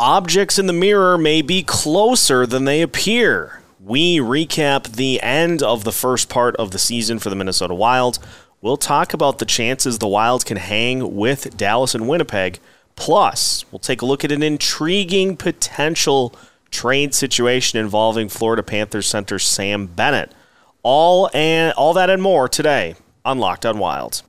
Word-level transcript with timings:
objects 0.00 0.58
in 0.58 0.66
the 0.66 0.72
mirror 0.72 1.18
may 1.18 1.42
be 1.42 1.62
closer 1.62 2.46
than 2.46 2.64
they 2.64 2.82
appear. 2.82 3.62
We 3.80 4.18
recap 4.18 4.94
the 4.94 5.20
end 5.22 5.62
of 5.62 5.84
the 5.84 5.92
first 5.92 6.28
part 6.28 6.54
of 6.56 6.70
the 6.70 6.78
season 6.78 7.18
for 7.18 7.30
the 7.30 7.36
Minnesota 7.36 7.74
Wild. 7.74 8.18
We'll 8.60 8.76
talk 8.76 9.12
about 9.12 9.38
the 9.38 9.44
chances 9.44 9.98
the 9.98 10.08
Wild 10.08 10.44
can 10.44 10.56
hang 10.56 11.16
with 11.16 11.56
Dallas 11.56 11.94
and 11.94 12.08
Winnipeg. 12.08 12.60
Plus, 12.96 13.64
we'll 13.70 13.78
take 13.78 14.02
a 14.02 14.06
look 14.06 14.24
at 14.24 14.32
an 14.32 14.42
intriguing 14.42 15.36
potential 15.36 16.34
trade 16.70 17.14
situation 17.14 17.78
involving 17.78 18.28
Florida 18.28 18.62
Panthers 18.62 19.06
center 19.06 19.38
Sam 19.38 19.86
Bennett. 19.86 20.32
All 20.82 21.30
and 21.34 21.72
all 21.74 21.94
that 21.94 22.10
and 22.10 22.22
more 22.22 22.48
today 22.48 22.94
on 23.24 23.38
Locked 23.38 23.66
On 23.66 23.78
Wild. 23.78 24.22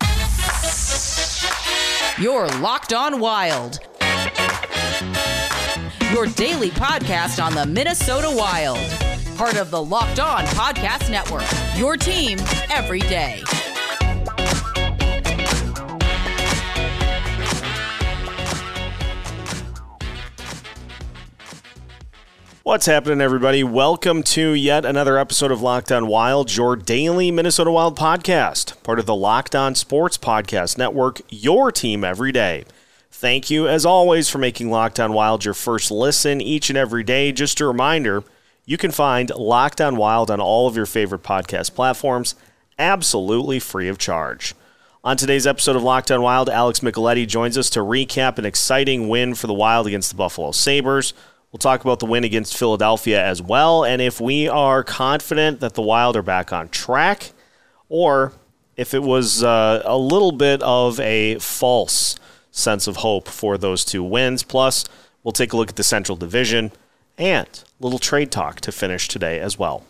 You're 2.19 2.47
Locked 2.59 2.93
On 2.93 3.19
Wild. 3.19 3.79
Your 6.19 6.27
daily 6.27 6.69
podcast 6.69 7.41
on 7.41 7.55
the 7.55 7.65
Minnesota 7.65 8.29
Wild. 8.29 8.77
Part 9.37 9.55
of 9.55 9.71
the 9.71 9.81
Locked 9.81 10.19
On 10.19 10.43
Podcast 10.47 11.09
Network. 11.09 11.45
Your 11.77 11.95
team 11.95 12.37
every 12.69 12.99
day. 12.99 13.41
What's 22.63 22.85
happening, 22.85 23.21
everybody? 23.21 23.63
Welcome 23.63 24.23
to 24.23 24.51
yet 24.51 24.83
another 24.83 25.17
episode 25.17 25.53
of 25.53 25.61
Locked 25.61 25.93
On 25.93 26.05
Wild, 26.05 26.53
your 26.53 26.75
daily 26.75 27.31
Minnesota 27.31 27.71
Wild 27.71 27.97
podcast, 27.97 28.83
part 28.83 28.99
of 28.99 29.05
the 29.05 29.15
Locked 29.15 29.55
On 29.55 29.73
Sports 29.73 30.17
Podcast 30.17 30.77
Network, 30.77 31.21
your 31.29 31.71
team 31.71 32.03
every 32.03 32.33
day. 32.33 32.65
Thank 33.19 33.49
you, 33.49 33.67
as 33.67 33.85
always, 33.85 34.29
for 34.29 34.37
making 34.37 34.71
Locked 34.71 34.97
On 34.97 35.11
Wild 35.11 35.43
your 35.43 35.53
first 35.53 35.91
listen 35.91 36.39
each 36.39 36.69
and 36.69 36.77
every 36.77 37.03
day. 37.03 37.33
Just 37.33 37.59
a 37.59 37.67
reminder 37.67 38.23
you 38.65 38.77
can 38.77 38.91
find 38.91 39.29
Locked 39.35 39.81
On 39.81 39.97
Wild 39.97 40.31
on 40.31 40.39
all 40.39 40.69
of 40.69 40.77
your 40.77 40.85
favorite 40.85 41.21
podcast 41.21 41.75
platforms, 41.75 42.35
absolutely 42.77 43.59
free 43.59 43.89
of 43.89 43.97
charge. 43.97 44.55
On 45.03 45.17
today's 45.17 45.45
episode 45.45 45.75
of 45.75 45.83
Locked 45.83 46.11
On 46.11 46.21
Wild, 46.21 46.47
Alex 46.47 46.79
Micheletti 46.79 47.27
joins 47.27 47.57
us 47.57 47.69
to 47.71 47.81
recap 47.81 48.37
an 48.37 48.45
exciting 48.45 49.09
win 49.09 49.35
for 49.35 49.47
the 49.47 49.53
Wild 49.53 49.85
against 49.85 50.11
the 50.11 50.15
Buffalo 50.15 50.53
Sabres. 50.53 51.13
We'll 51.51 51.57
talk 51.57 51.81
about 51.81 51.99
the 51.99 52.05
win 52.05 52.23
against 52.23 52.55
Philadelphia 52.55 53.21
as 53.21 53.41
well, 53.41 53.83
and 53.83 54.01
if 54.01 54.21
we 54.21 54.47
are 54.47 54.81
confident 54.81 55.59
that 55.59 55.73
the 55.73 55.81
Wild 55.81 56.15
are 56.15 56.21
back 56.21 56.53
on 56.53 56.69
track, 56.69 57.33
or 57.89 58.31
if 58.77 58.93
it 58.93 59.03
was 59.03 59.43
uh, 59.43 59.81
a 59.83 59.97
little 59.97 60.31
bit 60.31 60.63
of 60.63 61.01
a 61.01 61.37
false 61.39 62.17
sense 62.51 62.87
of 62.87 62.97
hope 62.97 63.27
for 63.27 63.57
those 63.57 63.85
two 63.85 64.03
wins. 64.03 64.43
Plus, 64.43 64.85
we'll 65.23 65.31
take 65.31 65.53
a 65.53 65.57
look 65.57 65.69
at 65.69 65.75
the 65.75 65.83
Central 65.83 66.15
Division 66.15 66.71
and 67.17 67.47
a 67.47 67.83
little 67.83 67.99
trade 67.99 68.31
talk 68.31 68.61
to 68.61 68.71
finish 68.71 69.07
today 69.07 69.39
as 69.39 69.59
well. 69.59 69.85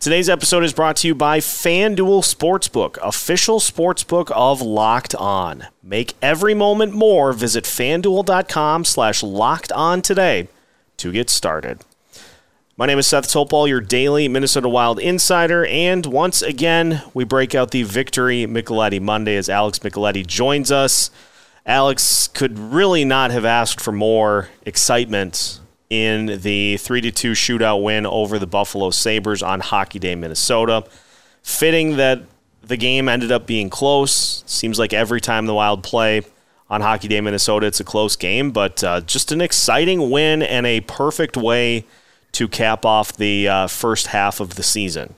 Today's 0.00 0.28
episode 0.28 0.64
is 0.64 0.72
brought 0.72 0.96
to 0.96 1.06
you 1.06 1.14
by 1.14 1.38
FanDuel 1.38 2.24
Sportsbook, 2.24 2.98
official 3.02 3.60
sportsbook 3.60 4.32
of 4.32 4.60
Locked 4.60 5.14
On. 5.14 5.66
Make 5.80 6.14
every 6.20 6.54
moment 6.54 6.92
more. 6.92 7.32
Visit 7.32 7.62
fanduel.com 7.62 8.84
slash 8.84 9.22
locked 9.22 9.70
on 9.70 10.02
today 10.02 10.48
to 10.96 11.12
get 11.12 11.30
started. 11.30 11.84
My 12.76 12.86
name 12.86 12.98
is 12.98 13.06
Seth 13.06 13.28
Topol, 13.28 13.68
your 13.68 13.80
daily 13.80 14.26
Minnesota 14.26 14.68
Wild 14.68 14.98
insider, 14.98 15.66
and 15.66 16.04
once 16.06 16.42
again, 16.42 17.02
we 17.14 17.22
break 17.22 17.54
out 17.54 17.70
the 17.70 17.84
Victory 17.84 18.44
Micheletti 18.46 19.00
Monday 19.00 19.36
as 19.36 19.48
Alex 19.48 19.78
Micheletti 19.80 20.26
joins 20.26 20.72
us. 20.72 21.12
Alex 21.64 22.28
could 22.28 22.58
really 22.58 23.04
not 23.04 23.30
have 23.30 23.44
asked 23.44 23.80
for 23.80 23.92
more 23.92 24.48
excitement 24.66 25.60
in 25.90 26.40
the 26.42 26.76
3 26.78 27.10
2 27.10 27.32
shootout 27.32 27.82
win 27.82 28.06
over 28.06 28.38
the 28.38 28.46
Buffalo 28.46 28.90
Sabres 28.90 29.42
on 29.42 29.60
Hockey 29.60 29.98
Day, 29.98 30.14
Minnesota. 30.14 30.84
Fitting 31.42 31.96
that 31.96 32.22
the 32.62 32.76
game 32.76 33.08
ended 33.08 33.30
up 33.30 33.46
being 33.46 33.70
close. 33.70 34.42
Seems 34.46 34.78
like 34.78 34.92
every 34.92 35.20
time 35.20 35.46
the 35.46 35.54
Wild 35.54 35.82
play, 35.82 36.22
on 36.72 36.80
Hockey 36.80 37.06
Day, 37.06 37.20
Minnesota. 37.20 37.66
It's 37.66 37.80
a 37.80 37.84
close 37.84 38.16
game, 38.16 38.50
but 38.50 38.82
uh, 38.82 39.02
just 39.02 39.30
an 39.30 39.42
exciting 39.42 40.10
win 40.10 40.42
and 40.42 40.66
a 40.66 40.80
perfect 40.80 41.36
way 41.36 41.84
to 42.32 42.48
cap 42.48 42.86
off 42.86 43.12
the 43.12 43.46
uh, 43.46 43.66
first 43.66 44.06
half 44.08 44.40
of 44.40 44.54
the 44.54 44.62
season. 44.62 45.14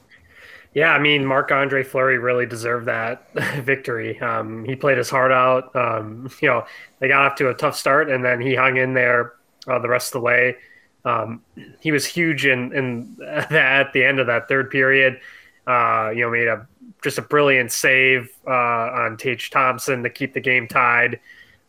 Yeah, 0.75 0.91
I 0.91 0.99
mean, 0.99 1.25
Marc 1.25 1.53
Andre 1.53 1.85
Fleury 1.85 2.19
really 2.19 2.47
deserved 2.47 2.87
that 2.87 3.33
victory. 3.63 4.19
Um, 4.21 4.65
he 4.65 4.75
played 4.75 4.99
his 4.99 5.09
heart 5.09 5.31
out. 5.31 5.75
Um, 5.75 6.29
you 6.43 6.49
know, 6.49 6.67
they 6.99 7.09
got 7.09 7.31
off 7.31 7.39
to 7.39 7.49
a 7.49 7.55
tough 7.55 7.77
start, 7.77 8.11
and 8.11 8.25
then 8.25 8.41
he 8.41 8.55
hung 8.55 8.77
in 8.77 8.93
there 8.95 9.35
uh, 9.69 9.79
the 9.79 9.89
rest 9.89 10.09
of 10.09 10.21
the 10.21 10.25
way. 10.25 10.57
Um, 11.05 11.43
he 11.81 11.93
was 11.93 12.05
huge 12.05 12.47
in, 12.47 12.73
in 12.75 13.15
that 13.19 13.53
at 13.53 13.93
the 13.93 14.05
end 14.05 14.19
of 14.19 14.27
that 14.27 14.49
third 14.49 14.71
period. 14.71 15.21
Uh, 15.67 16.11
you 16.15 16.21
know, 16.21 16.31
made 16.31 16.49
a 16.49 16.67
just 17.03 17.19
a 17.19 17.23
brilliant 17.23 17.73
save 17.73 18.31
uh, 18.47 18.51
on 18.51 19.17
Tage 19.17 19.51
Thompson 19.51 20.03
to 20.03 20.11
keep 20.11 20.35
the 20.35 20.41
game 20.41 20.67
tied. 20.69 21.21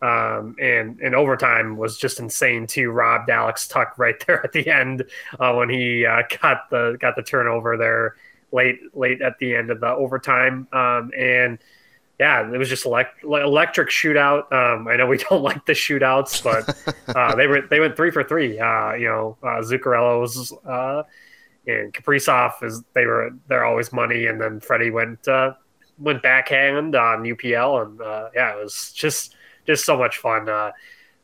Um, 0.01 0.55
and 0.59 0.99
and 0.99 1.15
overtime 1.15 1.77
was 1.77 1.97
just 1.97 2.19
insane 2.19 2.67
too. 2.67 2.91
Robbed 2.91 3.29
Alex 3.29 3.67
Tuch 3.67 3.93
right 3.97 4.21
there 4.25 4.43
at 4.43 4.51
the 4.51 4.67
end 4.69 5.03
uh, 5.39 5.53
when 5.53 5.69
he 5.69 6.05
uh, 6.05 6.23
got 6.41 6.69
the 6.69 6.97
got 6.99 7.15
the 7.15 7.23
turnover 7.23 7.77
there 7.77 8.15
late 8.55 8.79
late 8.95 9.21
at 9.21 9.37
the 9.39 9.55
end 9.55 9.69
of 9.69 9.79
the 9.79 9.89
overtime. 9.89 10.67
Um, 10.71 11.11
and 11.17 11.59
yeah, 12.19 12.49
it 12.49 12.57
was 12.57 12.69
just 12.69 12.85
elect- 12.85 13.23
electric 13.23 13.89
shootout. 13.89 14.51
Um, 14.51 14.87
I 14.87 14.95
know 14.95 15.07
we 15.07 15.17
don't 15.29 15.43
like 15.43 15.65
the 15.65 15.73
shootouts, 15.73 16.43
but 16.43 16.95
uh, 17.15 17.35
they 17.35 17.47
were 17.47 17.61
they 17.69 17.79
went 17.79 17.95
three 17.95 18.11
for 18.11 18.23
three. 18.23 18.59
Uh, 18.59 18.93
you 18.93 19.07
know, 19.07 19.37
uh, 19.43 19.61
Zuccarello 19.61 20.21
was 20.21 20.53
uh, 20.65 21.03
and 21.67 21.93
Kaprizov 21.93 22.63
is 22.63 22.83
they 22.93 23.05
were 23.05 23.31
they're 23.47 23.65
always 23.65 23.91
money, 23.91 24.27
and 24.27 24.39
then 24.39 24.59
Freddie 24.59 24.91
went 24.91 25.27
uh, 25.27 25.53
went 25.97 26.21
backhand 26.21 26.95
on 26.95 27.23
UPL, 27.23 27.85
and 27.85 28.01
uh, 28.01 28.29
yeah, 28.33 28.55
it 28.55 28.63
was 28.63 28.91
just 28.93 29.35
just 29.65 29.85
so 29.85 29.97
much 29.97 30.17
fun. 30.17 30.47
Uh, 30.49 30.71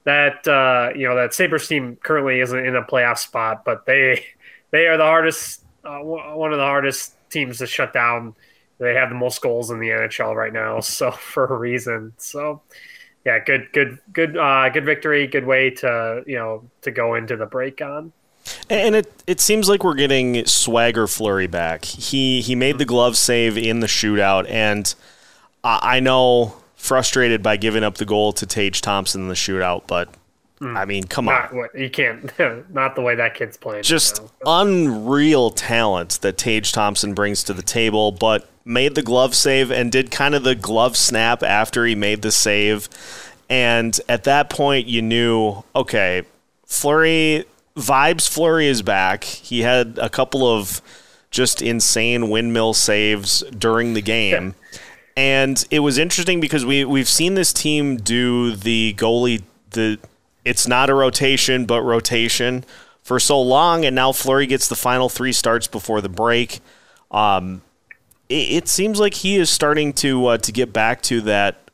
that 0.04 0.48
uh, 0.48 0.90
you 0.96 1.08
know 1.08 1.16
that 1.16 1.34
Sabres 1.34 1.68
team 1.68 1.98
currently 2.04 2.40
isn't 2.40 2.66
in 2.66 2.76
a 2.76 2.84
playoff 2.84 3.20
spot, 3.20 3.64
but 3.64 3.86
they 3.86 4.26
they 4.72 4.88
are 4.88 4.98
the 4.98 5.04
hardest 5.04 5.64
uh, 5.84 6.00
one 6.00 6.52
of 6.52 6.58
the 6.58 6.66
hardest 6.66 7.16
teams 7.32 7.58
to 7.60 7.68
shut 7.68 7.94
down. 7.94 8.36
They 8.78 8.96
have 8.96 9.10
the 9.10 9.16
most 9.16 9.42
goals 9.42 9.72
in 9.72 9.80
the 9.80 9.90
NHL 9.90 10.36
right 10.36 10.54
now, 10.54 10.80
so 10.82 11.12
for 11.12 11.46
a 11.46 11.58
reason. 11.58 12.14
So 12.18 12.62
yeah, 13.26 13.40
good 13.40 13.72
good 13.74 14.00
good 14.14 14.38
uh, 14.38 14.70
good 14.70 14.86
victory, 14.86 15.28
good 15.28 15.46
way 15.46 15.70
to 15.72 16.24
you 16.26 16.36
know 16.36 16.70
to 16.82 16.92
go 16.92 17.16
into 17.16 17.36
the 17.36 17.46
break 17.46 17.82
on. 17.82 18.12
And 18.70 18.96
it 18.96 19.24
it 19.28 19.40
seems 19.40 19.70
like 19.70 19.84
we're 19.84 19.94
getting 19.94 20.46
Swagger 20.46 21.08
Fleury 21.08 21.48
back. 21.48 21.86
He 21.86 22.42
he 22.42 22.56
made 22.56 22.78
the 22.78 22.86
glove 22.86 23.18
save 23.18 23.58
in 23.58 23.82
the 23.82 23.88
shootout, 23.88 24.50
and 24.50 24.94
I 25.64 26.00
know 26.00 26.56
frustrated 26.76 27.44
by 27.44 27.58
giving 27.58 27.84
up 27.84 27.96
the 27.96 28.06
goal 28.06 28.34
to 28.34 28.46
Tage 28.48 28.82
Thompson 28.82 29.22
in 29.22 29.28
the 29.28 29.36
shootout, 29.36 29.84
but 29.86 30.10
mm. 30.62 30.78
I 30.78 30.86
mean, 30.86 31.04
come 31.06 31.26
not 31.26 31.52
on. 31.52 31.58
What, 31.58 31.78
you 31.78 31.90
can't, 31.90 32.32
not 32.74 32.96
the 32.96 33.02
way 33.02 33.16
that 33.16 33.36
kid's 33.36 33.58
playing. 33.58 33.84
Just 33.84 34.22
unreal 34.46 35.50
talent 35.50 36.20
that 36.22 36.38
Tage 36.38 36.72
Thompson 36.72 37.14
brings 37.14 37.44
to 37.46 37.54
the 37.54 37.64
table, 37.64 38.12
but 38.12 38.48
made 38.64 38.96
the 38.96 39.02
glove 39.02 39.36
save 39.36 39.72
and 39.72 39.92
did 39.92 40.12
kind 40.12 40.36
of 40.36 40.44
the 40.44 40.56
glove 40.56 40.96
snap 40.96 41.44
after 41.44 41.86
he 41.86 41.96
made 41.96 42.22
the 42.22 42.32
save. 42.32 42.88
And 43.50 44.00
at 44.08 44.24
that 44.26 44.50
point, 44.50 44.88
you 44.88 45.02
knew, 45.02 45.64
okay, 45.76 46.24
Fleury, 46.66 47.46
vibes 47.76 48.30
Fleury 48.30 48.68
is 48.68 48.82
back. 48.82 49.24
He 49.24 49.62
had 49.62 49.98
a 49.98 50.10
couple 50.10 50.48
of 50.48 50.82
just 51.32 51.62
insane 51.62 52.30
windmill 52.30 52.74
saves 52.74 53.42
during 53.58 53.94
the 53.94 54.02
game. 54.02 54.56
And 55.18 55.66
it 55.70 55.80
was 55.80 55.98
interesting 55.98 56.40
because 56.40 56.66
we 56.66 56.86
we've 56.86 57.10
seen 57.10 57.34
this 57.34 57.52
team 57.52 57.98
do 57.98 58.56
the 58.56 58.94
goalie 58.98 59.44
the 59.72 60.00
it's 60.46 60.68
not 60.68 60.90
a 60.90 60.94
rotation 60.94 61.66
but 61.66 61.82
rotation 61.82 62.66
for 63.02 63.20
so 63.20 63.42
long, 63.42 63.84
and 63.86 63.96
now 63.96 64.12
Fleury 64.12 64.46
gets 64.46 64.68
the 64.68 64.76
final 64.76 65.10
three 65.10 65.32
starts 65.32 65.68
before 65.68 66.02
the 66.02 66.10
break. 66.10 66.60
Um, 67.10 67.62
it, 68.30 68.64
it, 68.64 68.68
seems 68.68 69.00
like 69.00 69.16
he 69.16 69.36
is 69.36 69.50
starting 69.50 69.92
to 69.94 70.26
uh, 70.28 70.38
to 70.38 70.52
get 70.52 70.72
back 70.72 71.02
to 71.04 71.22
that 71.22 71.72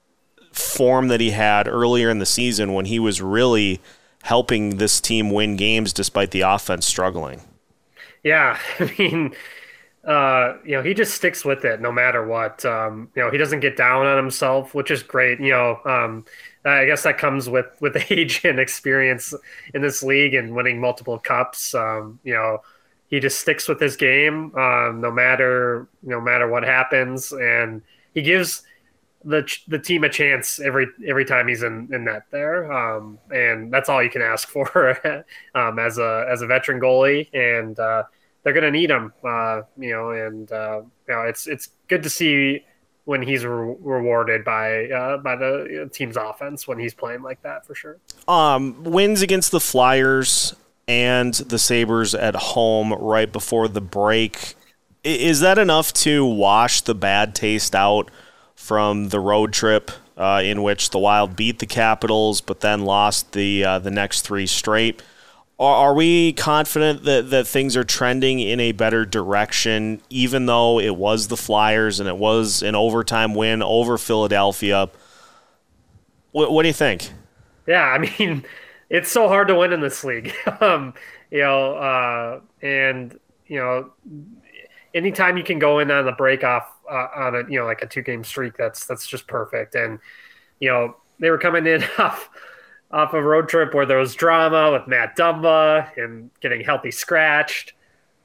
form 0.51 1.09
that 1.09 1.19
he 1.21 1.31
had 1.31 1.67
earlier 1.67 2.09
in 2.09 2.19
the 2.19 2.25
season 2.25 2.73
when 2.73 2.85
he 2.85 2.97
was 2.97 3.21
really 3.21 3.79
helping 4.23 4.77
this 4.77 4.99
team 4.99 5.29
win 5.29 5.55
games 5.55 5.93
despite 5.93 6.31
the 6.31 6.41
offense 6.41 6.87
struggling. 6.87 7.41
Yeah, 8.23 8.57
I 8.79 8.93
mean 8.97 9.35
uh, 10.07 10.55
you 10.63 10.71
know, 10.71 10.81
he 10.81 10.93
just 10.93 11.13
sticks 11.13 11.43
with 11.43 11.65
it 11.65 11.81
no 11.81 11.91
matter 11.91 12.25
what. 12.25 12.63
Um, 12.63 13.09
you 13.13 13.21
know, 13.21 13.29
he 13.29 13.37
doesn't 13.37 13.59
get 13.59 13.75
down 13.75 14.05
on 14.05 14.15
himself, 14.15 14.73
which 14.73 14.89
is 14.89 15.03
great. 15.03 15.39
You 15.41 15.51
know, 15.51 15.79
um, 15.83 16.23
I 16.67 16.85
guess 16.85 17.03
that 17.03 17.17
comes 17.17 17.49
with 17.49 17.67
with 17.79 17.95
age 18.11 18.41
and 18.43 18.59
experience 18.59 19.33
in 19.73 19.81
this 19.81 20.03
league 20.03 20.33
and 20.33 20.55
winning 20.55 20.79
multiple 20.79 21.19
cups. 21.19 21.73
Um, 21.73 22.19
you 22.23 22.33
know, 22.33 22.61
he 23.07 23.19
just 23.19 23.39
sticks 23.39 23.67
with 23.67 23.79
his 23.79 23.95
game 23.95 24.55
um, 24.55 25.01
no 25.01 25.11
matter 25.11 25.87
no 26.03 26.19
matter 26.19 26.47
what 26.47 26.63
happens, 26.63 27.31
and 27.31 27.81
he 28.13 28.21
gives 28.21 28.63
the 29.23 29.47
the 29.67 29.79
team 29.79 30.03
a 30.03 30.09
chance 30.09 30.59
every 30.59 30.87
every 31.05 31.25
time 31.25 31.47
he's 31.47 31.63
in, 31.63 31.89
in 31.91 32.05
net 32.05 32.23
there, 32.31 32.71
um, 32.71 33.17
and 33.31 33.71
that's 33.71 33.89
all 33.89 34.03
you 34.03 34.09
can 34.09 34.21
ask 34.21 34.47
for 34.49 35.25
um, 35.55 35.79
as 35.79 35.97
a 35.97 36.25
as 36.29 36.41
a 36.41 36.47
veteran 36.47 36.79
goalie, 36.79 37.29
and 37.33 37.79
uh, 37.79 38.03
they're 38.43 38.53
going 38.53 38.63
to 38.63 38.71
need 38.71 38.89
him, 38.89 39.11
uh, 39.23 39.61
you 39.77 39.91
know, 39.91 40.11
and 40.11 40.51
uh, 40.51 40.81
you 41.07 41.13
know 41.13 41.21
it's 41.23 41.47
it's 41.47 41.69
good 41.87 42.03
to 42.03 42.09
see 42.09 42.63
when 43.07 43.21
he's 43.21 43.45
re- 43.45 43.75
rewarded 43.79 44.43
by 44.43 44.89
uh, 44.89 45.17
by 45.17 45.33
the 45.33 45.89
team's 45.93 46.17
offense 46.17 46.67
when 46.67 46.77
he's 46.77 46.93
playing 46.93 47.21
like 47.21 47.41
that 47.41 47.65
for 47.65 47.73
sure. 47.73 47.97
Um, 48.27 48.83
wins 48.83 49.21
against 49.21 49.51
the 49.51 49.61
Flyers 49.61 50.53
and 50.89 51.33
the 51.33 51.57
Sabres 51.57 52.13
at 52.13 52.35
home 52.35 52.91
right 52.91 53.31
before 53.31 53.69
the 53.69 53.79
break. 53.79 54.55
Is 55.05 55.39
that 55.39 55.57
enough 55.57 55.93
to 55.93 56.25
wash 56.25 56.81
the 56.81 56.93
bad 56.93 57.33
taste 57.33 57.73
out 57.73 58.11
from 58.55 59.07
the 59.07 59.21
road 59.21 59.53
trip 59.53 59.89
uh, 60.17 60.41
in 60.43 60.61
which 60.61 60.89
the 60.89 60.99
Wild 60.99 61.37
beat 61.37 61.59
the 61.59 61.65
Capitals, 61.65 62.41
but 62.41 62.59
then 62.59 62.83
lost 62.83 63.31
the 63.31 63.63
uh, 63.63 63.79
the 63.79 63.91
next 63.91 64.23
three 64.23 64.47
straight? 64.47 65.01
Are, 65.59 65.95
we 65.95 66.33
confident 66.33 67.03
that, 67.05 67.31
that 67.31 67.47
things 67.47 67.75
are 67.75 67.83
trending 67.83 68.39
in 68.39 68.59
a 68.59 68.73
better 68.73 69.05
direction, 69.05 70.01
even 70.11 70.45
though 70.45 70.79
it 70.79 70.95
was 70.95 71.29
the 71.29 71.37
Flyers 71.37 71.99
and 71.99 72.07
it 72.07 72.17
was 72.17 72.61
an 72.61 72.75
overtime 72.75 73.33
win 73.33 73.63
over 73.63 73.97
Philadelphia? 73.97 74.87
What, 76.31 76.51
what 76.51 76.61
do 76.61 76.67
you 76.67 76.75
think? 76.75 77.09
Yeah, 77.65 77.85
I 77.85 77.97
mean, 78.19 78.45
it's 78.89 79.09
so 79.09 79.27
hard 79.27 79.47
to 79.47 79.55
win 79.55 79.73
in 79.73 79.81
this 79.81 80.03
league. 80.03 80.31
um, 80.61 80.93
you 81.31 81.39
know, 81.39 81.73
uh, 81.73 82.39
and 82.61 83.19
you 83.47 83.57
know, 83.57 83.91
anytime 84.93 85.37
you 85.37 85.43
can 85.43 85.59
go 85.59 85.79
in 85.79 85.89
on 85.89 86.05
the 86.05 86.11
break 86.11 86.43
off 86.43 86.71
uh, 86.89 87.07
on 87.15 87.35
a 87.35 87.39
you 87.49 87.59
know 87.59 87.65
like 87.65 87.81
a 87.81 87.87
two 87.87 88.01
game 88.01 88.23
streak, 88.23 88.55
that's 88.57 88.85
that's 88.85 89.07
just 89.07 89.27
perfect. 89.27 89.75
And 89.75 89.99
you 90.59 90.69
know, 90.69 90.95
they 91.19 91.29
were 91.29 91.37
coming 91.37 91.65
in 91.65 91.83
off 91.97 92.29
off 92.91 93.13
a 93.13 93.21
road 93.21 93.49
trip 93.49 93.73
where 93.73 93.85
there 93.85 93.97
was 93.97 94.15
drama 94.15 94.71
with 94.71 94.87
Matt 94.87 95.17
Dumba 95.17 95.95
and 95.97 96.29
getting 96.39 96.61
healthy 96.61 96.91
scratched. 96.91 97.73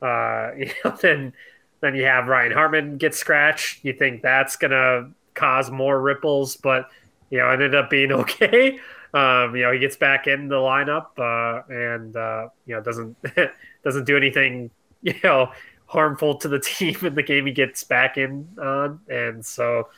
Uh, 0.01 0.51
you 0.57 0.71
know, 0.85 0.97
then 1.01 1.33
then 1.81 1.95
you 1.95 2.05
have 2.05 2.29
Ryan 2.29 2.53
Hartman 2.53 2.97
get 2.97 3.15
scratched. 3.15 3.85
You 3.85 3.93
think 3.93 4.23
that's 4.23 4.57
gonna 4.57 5.11
cause 5.35 5.71
more 5.71 6.01
ripples, 6.01 6.57
but 6.57 6.89
you 7.31 7.39
know, 7.39 7.49
ended 7.49 7.75
up 7.75 7.91
being 7.91 8.13
okay. 8.13 8.79
Um, 9.15 9.55
you 9.55 9.63
know, 9.63 9.73
he 9.73 9.79
gets 9.79 9.97
back 9.97 10.27
in 10.27 10.49
the 10.49 10.57
lineup 10.57 11.09
uh, 11.19 11.63
and 11.69 12.17
uh, 12.17 12.49
you 12.67 12.75
know 12.75 12.81
doesn't 12.81 13.17
doesn't 13.85 14.05
do 14.05 14.17
anything 14.17 14.71
you 15.03 15.15
know 15.25 15.51
harmful 15.87 16.37
to 16.37 16.49
the 16.49 16.59
team 16.59 16.97
in 17.03 17.15
the 17.15 17.23
game 17.23 17.47
he 17.47 17.53
gets 17.53 17.85
back 17.85 18.17
in 18.17 18.49
on, 18.61 19.01
and 19.09 19.45
so 19.45 19.89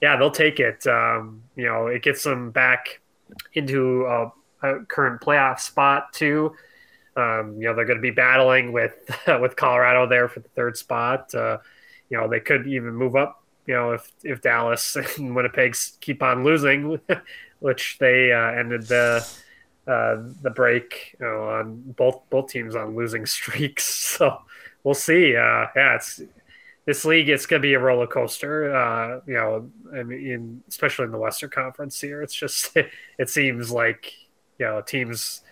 yeah, 0.00 0.16
they'll 0.16 0.30
take 0.30 0.60
it. 0.60 0.86
Um, 0.86 1.42
you 1.56 1.64
know, 1.64 1.86
it 1.86 2.02
gets 2.02 2.22
them 2.24 2.50
back 2.50 3.00
into 3.54 4.04
a, 4.06 4.32
a 4.62 4.84
current 4.84 5.20
playoff 5.20 5.60
spot 5.60 6.12
too. 6.12 6.54
Um, 7.16 7.56
you 7.60 7.68
know, 7.68 7.74
they're 7.74 7.84
going 7.84 7.98
to 7.98 8.02
be 8.02 8.10
battling 8.10 8.72
with 8.72 8.94
with 9.40 9.56
Colorado 9.56 10.06
there 10.06 10.28
for 10.28 10.40
the 10.40 10.48
third 10.50 10.76
spot. 10.76 11.34
Uh, 11.34 11.58
you 12.10 12.18
know, 12.18 12.28
they 12.28 12.40
could 12.40 12.66
even 12.66 12.94
move 12.94 13.16
up. 13.16 13.42
You 13.66 13.74
know, 13.74 13.92
if 13.92 14.10
if 14.22 14.40
Dallas 14.40 14.96
and 15.18 15.34
Winnipeg 15.34 15.76
keep 16.00 16.22
on 16.22 16.44
losing, 16.44 17.00
which 17.60 17.98
they 17.98 18.32
uh, 18.32 18.50
ended 18.52 18.82
the 18.82 19.26
uh, 19.86 20.16
the 20.42 20.50
break 20.50 21.16
you 21.20 21.26
know, 21.26 21.48
on 21.50 21.80
both 21.96 22.22
both 22.30 22.48
teams 22.48 22.74
on 22.74 22.96
losing 22.96 23.26
streaks. 23.26 23.84
So 24.14 24.38
we'll 24.82 24.94
see. 24.94 25.36
Uh, 25.36 25.66
yeah, 25.74 25.96
it's 25.96 26.20
this 26.86 27.04
league. 27.04 27.28
It's 27.28 27.46
going 27.46 27.60
to 27.62 27.66
be 27.66 27.74
a 27.74 27.78
roller 27.78 28.06
coaster. 28.06 28.74
Uh, 28.74 29.20
you 29.26 29.34
know, 29.34 29.70
I 29.96 30.02
mean, 30.02 30.62
especially 30.68 31.06
in 31.06 31.12
the 31.12 31.18
Western 31.18 31.50
Conference 31.50 32.00
here, 32.00 32.22
it's 32.22 32.34
just 32.34 32.76
it 33.18 33.28
seems 33.28 33.70
like 33.70 34.12
you 34.58 34.66
know 34.66 34.80
teams 34.80 35.42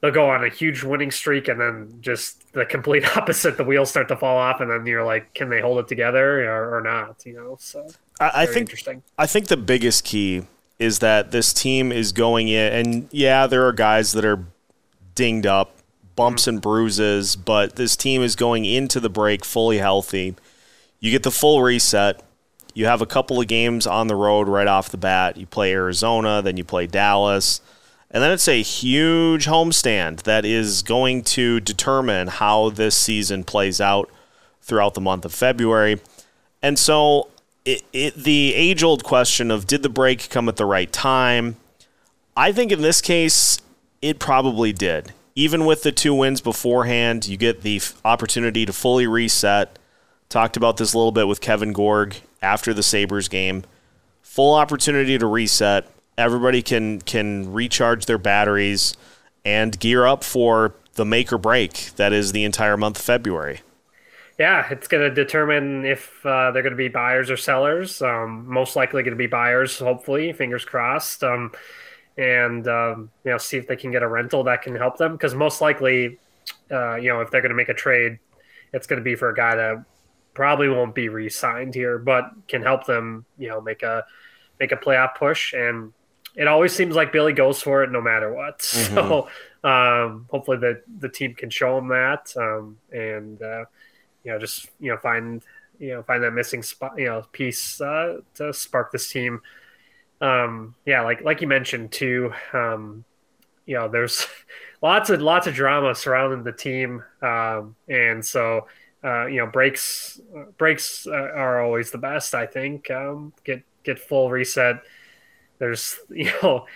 they'll 0.00 0.10
go 0.10 0.30
on 0.30 0.44
a 0.44 0.48
huge 0.48 0.82
winning 0.82 1.10
streak 1.10 1.48
and 1.48 1.60
then 1.60 1.98
just 2.00 2.52
the 2.52 2.64
complete 2.64 3.04
opposite. 3.16 3.56
The 3.56 3.64
wheels 3.64 3.90
start 3.90 4.08
to 4.08 4.16
fall 4.16 4.36
off, 4.36 4.60
and 4.60 4.70
then 4.70 4.86
you're 4.86 5.04
like, 5.04 5.34
can 5.34 5.48
they 5.48 5.60
hold 5.60 5.78
it 5.78 5.88
together 5.88 6.44
or, 6.50 6.78
or 6.78 6.80
not? 6.80 7.24
You 7.24 7.34
know, 7.34 7.56
so 7.60 7.88
I, 8.18 8.42
I 8.42 8.46
think 8.46 8.74
I 9.18 9.26
think 9.26 9.48
the 9.48 9.56
biggest 9.56 10.04
key 10.04 10.46
is 10.78 11.00
that 11.00 11.30
this 11.30 11.52
team 11.52 11.92
is 11.92 12.12
going 12.12 12.48
in, 12.48 12.72
and 12.72 13.08
yeah, 13.10 13.46
there 13.46 13.66
are 13.66 13.72
guys 13.72 14.12
that 14.12 14.24
are 14.24 14.46
dinged 15.14 15.46
up, 15.46 15.76
bumps 16.16 16.46
and 16.46 16.60
bruises, 16.60 17.36
but 17.36 17.76
this 17.76 17.96
team 17.96 18.22
is 18.22 18.36
going 18.36 18.64
into 18.64 19.00
the 19.00 19.10
break 19.10 19.44
fully 19.44 19.78
healthy. 19.78 20.36
You 20.98 21.10
get 21.10 21.22
the 21.22 21.30
full 21.30 21.62
reset. 21.62 22.22
You 22.74 22.86
have 22.86 23.02
a 23.02 23.06
couple 23.06 23.40
of 23.40 23.48
games 23.48 23.86
on 23.86 24.06
the 24.06 24.14
road 24.14 24.48
right 24.48 24.66
off 24.66 24.90
the 24.90 24.96
bat. 24.96 25.36
You 25.36 25.46
play 25.46 25.72
Arizona, 25.72 26.42
then 26.42 26.56
you 26.56 26.64
play 26.64 26.86
Dallas. 26.86 27.60
And 28.10 28.22
then 28.22 28.32
it's 28.32 28.48
a 28.48 28.62
huge 28.62 29.46
homestand 29.46 30.22
that 30.22 30.44
is 30.44 30.82
going 30.82 31.22
to 31.22 31.60
determine 31.60 32.26
how 32.28 32.70
this 32.70 32.96
season 32.96 33.44
plays 33.44 33.80
out 33.80 34.10
throughout 34.62 34.94
the 34.94 35.00
month 35.00 35.24
of 35.24 35.32
February. 35.32 36.00
And 36.62 36.78
so 36.78 37.28
it, 37.64 37.82
it, 37.92 38.14
the 38.14 38.54
age 38.54 38.82
old 38.82 39.04
question 39.04 39.50
of 39.50 39.66
did 39.66 39.82
the 39.82 39.88
break 39.88 40.28
come 40.28 40.48
at 40.48 40.56
the 40.56 40.66
right 40.66 40.92
time? 40.92 41.56
I 42.36 42.52
think 42.52 42.72
in 42.72 42.82
this 42.82 43.00
case, 43.00 43.60
it 44.02 44.18
probably 44.18 44.72
did. 44.72 45.12
Even 45.40 45.64
with 45.64 45.84
the 45.84 45.90
two 45.90 46.12
wins 46.12 46.42
beforehand, 46.42 47.26
you 47.26 47.38
get 47.38 47.62
the 47.62 47.80
opportunity 48.04 48.66
to 48.66 48.74
fully 48.74 49.06
reset. 49.06 49.78
Talked 50.28 50.58
about 50.58 50.76
this 50.76 50.92
a 50.92 50.98
little 50.98 51.12
bit 51.12 51.26
with 51.26 51.40
Kevin 51.40 51.72
Gorg 51.72 52.16
after 52.42 52.74
the 52.74 52.82
Sabres 52.82 53.26
game. 53.26 53.64
Full 54.20 54.52
opportunity 54.52 55.16
to 55.16 55.24
reset. 55.24 55.86
Everybody 56.18 56.60
can 56.60 57.00
can 57.00 57.54
recharge 57.54 58.04
their 58.04 58.18
batteries 58.18 58.98
and 59.42 59.80
gear 59.80 60.04
up 60.04 60.24
for 60.24 60.74
the 60.96 61.06
make 61.06 61.32
or 61.32 61.38
break 61.38 61.92
that 61.96 62.12
is 62.12 62.32
the 62.32 62.44
entire 62.44 62.76
month 62.76 62.98
of 62.98 63.04
February 63.04 63.62
yeah, 64.38 64.66
it's 64.70 64.88
going 64.88 65.02
to 65.06 65.14
determine 65.14 65.84
if 65.84 66.24
uh, 66.24 66.50
they're 66.50 66.62
going 66.62 66.72
to 66.72 66.76
be 66.76 66.88
buyers 66.88 67.30
or 67.30 67.36
sellers. 67.36 68.00
Um, 68.00 68.46
most 68.48 68.74
likely 68.74 69.02
going 69.02 69.12
to 69.12 69.16
be 69.16 69.26
buyers, 69.26 69.78
hopefully, 69.78 70.32
fingers 70.32 70.64
crossed. 70.64 71.22
Um, 71.22 71.52
and 72.16 72.66
um, 72.68 73.10
you 73.24 73.30
know, 73.30 73.38
see 73.38 73.56
if 73.56 73.66
they 73.66 73.76
can 73.76 73.90
get 73.90 74.02
a 74.02 74.08
rental 74.08 74.44
that 74.44 74.62
can 74.62 74.74
help 74.74 74.96
them 74.96 75.12
because 75.12 75.34
most 75.34 75.60
likely, 75.60 76.18
uh, 76.70 76.96
you 76.96 77.08
know, 77.08 77.20
if 77.20 77.30
they're 77.30 77.40
going 77.40 77.50
to 77.50 77.56
make 77.56 77.68
a 77.68 77.74
trade, 77.74 78.18
it's 78.72 78.86
going 78.86 78.98
to 78.98 79.04
be 79.04 79.14
for 79.14 79.30
a 79.30 79.34
guy 79.34 79.56
that 79.56 79.84
probably 80.34 80.68
won't 80.68 80.94
be 80.94 81.08
re-signed 81.08 81.74
here, 81.74 81.98
but 81.98 82.30
can 82.48 82.62
help 82.62 82.86
them, 82.86 83.24
you 83.38 83.48
know, 83.48 83.60
make 83.60 83.82
a 83.82 84.04
make 84.58 84.72
a 84.72 84.76
playoff 84.76 85.14
push. 85.16 85.52
And 85.52 85.92
it 86.36 86.46
always 86.46 86.74
seems 86.74 86.94
like 86.94 87.12
Billy 87.12 87.32
goes 87.32 87.60
for 87.60 87.82
it 87.82 87.90
no 87.90 88.00
matter 88.00 88.32
what. 88.32 88.60
Mm-hmm. 88.80 88.94
So 88.94 89.28
um, 89.62 90.26
hopefully 90.30 90.56
the 90.56 90.82
the 90.98 91.08
team 91.08 91.34
can 91.34 91.50
show 91.50 91.78
him 91.78 91.88
that. 91.88 92.32
Um, 92.36 92.78
and 92.92 93.40
uh, 93.42 93.64
you 94.24 94.32
know, 94.32 94.38
just 94.38 94.68
you 94.78 94.90
know, 94.90 94.98
find 94.98 95.42
you 95.78 95.94
know, 95.94 96.02
find 96.02 96.22
that 96.22 96.32
missing 96.32 96.62
spot, 96.62 96.92
you 96.96 97.06
know, 97.06 97.24
piece 97.32 97.80
uh, 97.80 98.18
to 98.34 98.52
spark 98.52 98.92
this 98.92 99.10
team. 99.10 99.40
Um, 100.20 100.74
yeah, 100.84 101.02
like 101.02 101.22
like 101.22 101.40
you 101.40 101.46
mentioned 101.46 101.92
too. 101.92 102.32
Um, 102.52 103.04
you 103.66 103.76
know, 103.76 103.88
there's 103.88 104.26
lots 104.82 105.10
of 105.10 105.20
lots 105.20 105.46
of 105.46 105.54
drama 105.54 105.94
surrounding 105.94 106.42
the 106.42 106.52
team, 106.52 107.02
um, 107.22 107.76
and 107.88 108.24
so 108.24 108.66
uh, 109.02 109.26
you 109.26 109.36
know, 109.36 109.46
breaks 109.46 110.20
breaks 110.58 111.06
uh, 111.06 111.12
are 111.12 111.62
always 111.62 111.90
the 111.90 111.98
best. 111.98 112.34
I 112.34 112.46
think 112.46 112.90
um, 112.90 113.32
get 113.44 113.62
get 113.82 113.98
full 113.98 114.30
reset. 114.30 114.82
There's 115.58 115.98
you 116.10 116.30
know 116.42 116.66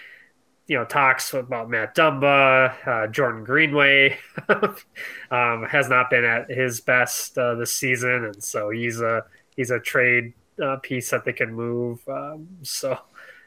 you 0.67 0.79
know 0.79 0.85
talks 0.85 1.35
about 1.35 1.69
Matt 1.69 1.95
Dumba, 1.95 2.75
uh, 2.87 3.07
Jordan 3.09 3.45
Greenway 3.45 4.19
um, 4.49 5.65
has 5.65 5.89
not 5.89 6.09
been 6.09 6.25
at 6.25 6.51
his 6.51 6.81
best 6.81 7.37
uh, 7.37 7.55
this 7.57 7.73
season, 7.73 8.25
and 8.25 8.43
so 8.43 8.71
he's 8.71 9.01
a 9.01 9.25
he's 9.55 9.71
a 9.71 9.81
trade 9.81 10.33
uh, 10.63 10.77
piece 10.77 11.11
that 11.11 11.25
they 11.25 11.33
can 11.33 11.53
move. 11.53 12.01
Um, 12.09 12.49
so 12.63 12.99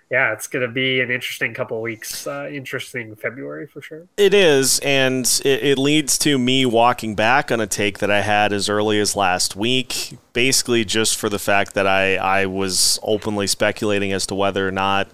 yeah, 0.10 0.32
it's 0.32 0.48
going 0.48 0.66
to 0.66 0.72
be 0.72 1.02
an 1.02 1.12
interesting 1.12 1.54
couple 1.54 1.82
weeks, 1.82 2.26
uh, 2.26 2.50
interesting 2.52 3.16
February 3.16 3.68
for 3.68 3.82
sure. 3.82 4.08
It 4.16 4.34
is, 4.34 4.80
and 4.80 5.26
it, 5.44 5.64
it 5.64 5.78
leads 5.78 6.18
to 6.20 6.38
me 6.38 6.66
walking 6.66 7.14
back 7.14 7.52
on 7.52 7.60
a 7.60 7.68
take 7.68 8.00
that 8.00 8.10
I 8.10 8.22
had 8.22 8.54
as 8.54 8.70
early 8.70 9.02
as 9.02 9.18
last 9.18 9.58
week, 9.58 10.18
basically 10.32 10.86
just 10.86 11.18
for 11.18 11.28
the 11.28 11.40
fact 11.40 11.74
that 11.74 11.86
I 11.86 12.16
I 12.16 12.46
was 12.46 13.00
openly 13.04 13.48
speculating 13.48 14.14
as 14.14 14.26
to 14.28 14.36
whether 14.36 14.66
or 14.66 14.72
not 14.72 15.10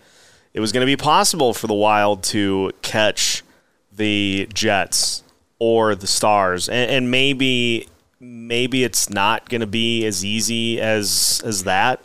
it 0.54 0.60
was 0.60 0.72
going 0.72 0.86
to 0.86 0.92
be 0.92 0.98
possible 0.98 1.56
for 1.56 1.66
the 1.66 1.74
Wild 1.74 2.22
to 2.26 2.72
catch 2.84 3.44
the 3.92 4.48
Jets 4.54 5.24
or 5.58 5.96
the 5.96 6.08
Stars, 6.08 6.70
and, 6.70 6.92
and 6.92 7.12
maybe 7.12 7.88
maybe 8.20 8.84
it's 8.84 9.10
not 9.10 9.50
going 9.50 9.62
to 9.62 9.68
be 9.68 10.06
as 10.06 10.24
easy 10.24 10.80
as 10.80 11.42
as 11.44 11.64
that, 11.64 12.00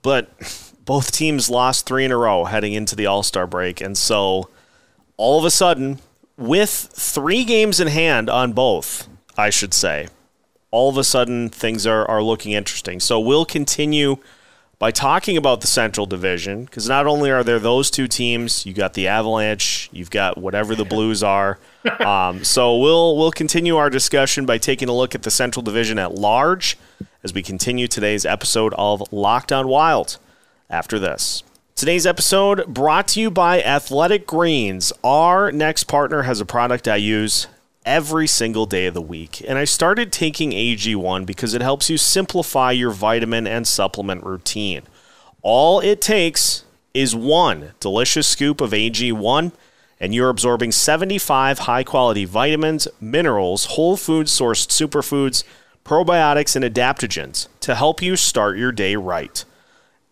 but 0.00 0.67
both 0.88 1.12
teams 1.12 1.50
lost 1.50 1.84
three 1.84 2.06
in 2.06 2.10
a 2.10 2.16
row 2.16 2.44
heading 2.46 2.72
into 2.72 2.96
the 2.96 3.04
All 3.04 3.22
Star 3.22 3.46
break, 3.46 3.82
and 3.82 3.96
so 3.96 4.48
all 5.18 5.38
of 5.38 5.44
a 5.44 5.50
sudden, 5.50 5.98
with 6.38 6.70
three 6.94 7.44
games 7.44 7.78
in 7.78 7.88
hand 7.88 8.30
on 8.30 8.54
both, 8.54 9.06
I 9.36 9.50
should 9.50 9.74
say, 9.74 10.08
all 10.70 10.88
of 10.88 10.96
a 10.96 11.04
sudden 11.04 11.50
things 11.50 11.86
are, 11.86 12.08
are 12.10 12.22
looking 12.22 12.52
interesting. 12.52 13.00
So 13.00 13.20
we'll 13.20 13.44
continue 13.44 14.16
by 14.78 14.90
talking 14.90 15.36
about 15.36 15.60
the 15.60 15.66
Central 15.66 16.06
Division 16.06 16.64
because 16.64 16.88
not 16.88 17.06
only 17.06 17.30
are 17.30 17.44
there 17.44 17.58
those 17.58 17.90
two 17.90 18.08
teams, 18.08 18.64
you 18.64 18.72
got 18.72 18.94
the 18.94 19.08
Avalanche, 19.08 19.90
you've 19.92 20.10
got 20.10 20.38
whatever 20.38 20.74
the 20.74 20.86
Blues 20.86 21.22
are. 21.22 21.58
Um, 22.00 22.44
so 22.44 22.76
we'll 22.76 23.16
we'll 23.16 23.30
continue 23.30 23.76
our 23.76 23.88
discussion 23.88 24.44
by 24.44 24.58
taking 24.58 24.90
a 24.90 24.92
look 24.92 25.14
at 25.14 25.22
the 25.22 25.30
Central 25.30 25.62
Division 25.62 25.98
at 25.98 26.14
large 26.14 26.76
as 27.22 27.32
we 27.32 27.42
continue 27.42 27.86
today's 27.86 28.26
episode 28.26 28.74
of 28.76 29.10
Locked 29.10 29.52
On 29.52 29.68
Wild. 29.68 30.18
After 30.70 30.98
this. 30.98 31.42
Today's 31.74 32.06
episode 32.06 32.66
brought 32.66 33.08
to 33.08 33.20
you 33.20 33.30
by 33.30 33.62
Athletic 33.62 34.26
Greens. 34.26 34.92
Our 35.02 35.50
next 35.50 35.84
partner 35.84 36.22
has 36.22 36.40
a 36.40 36.44
product 36.44 36.86
I 36.86 36.96
use 36.96 37.46
every 37.86 38.26
single 38.26 38.66
day 38.66 38.84
of 38.84 38.92
the 38.92 39.00
week. 39.00 39.42
And 39.48 39.56
I 39.56 39.64
started 39.64 40.12
taking 40.12 40.50
AG1 40.50 41.24
because 41.24 41.54
it 41.54 41.62
helps 41.62 41.88
you 41.88 41.96
simplify 41.96 42.72
your 42.72 42.90
vitamin 42.90 43.46
and 43.46 43.66
supplement 43.66 44.24
routine. 44.24 44.82
All 45.40 45.80
it 45.80 46.02
takes 46.02 46.64
is 46.92 47.16
one 47.16 47.72
delicious 47.80 48.26
scoop 48.26 48.60
of 48.60 48.72
AG1, 48.72 49.52
and 49.98 50.14
you're 50.14 50.28
absorbing 50.28 50.72
75 50.72 51.60
high 51.60 51.82
quality 51.82 52.26
vitamins, 52.26 52.86
minerals, 53.00 53.64
whole 53.64 53.96
food 53.96 54.26
sourced 54.26 54.68
superfoods, 54.68 55.44
probiotics, 55.82 56.54
and 56.54 56.64
adaptogens 56.64 57.48
to 57.60 57.74
help 57.74 58.02
you 58.02 58.16
start 58.16 58.58
your 58.58 58.72
day 58.72 58.96
right. 58.96 59.46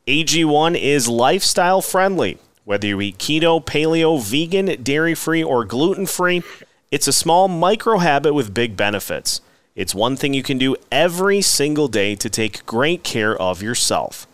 AG1 0.06 0.80
is 0.80 1.08
lifestyle 1.08 1.82
friendly. 1.82 2.38
Whether 2.64 2.86
you 2.86 3.00
eat 3.00 3.18
keto, 3.18 3.64
paleo, 3.64 4.22
vegan, 4.22 4.80
dairy 4.84 5.16
free, 5.16 5.42
or 5.42 5.64
gluten 5.64 6.06
free, 6.06 6.44
it's 6.92 7.08
a 7.08 7.12
small 7.12 7.48
micro 7.48 7.98
habit 7.98 8.32
with 8.32 8.54
big 8.54 8.76
benefits. 8.76 9.40
It's 9.74 9.96
one 9.96 10.14
thing 10.14 10.32
you 10.32 10.44
can 10.44 10.58
do 10.58 10.76
every 10.92 11.42
single 11.42 11.88
day 11.88 12.14
to 12.14 12.30
take 12.30 12.64
great 12.66 13.02
care 13.02 13.36
of 13.36 13.62
yourself. 13.62 14.28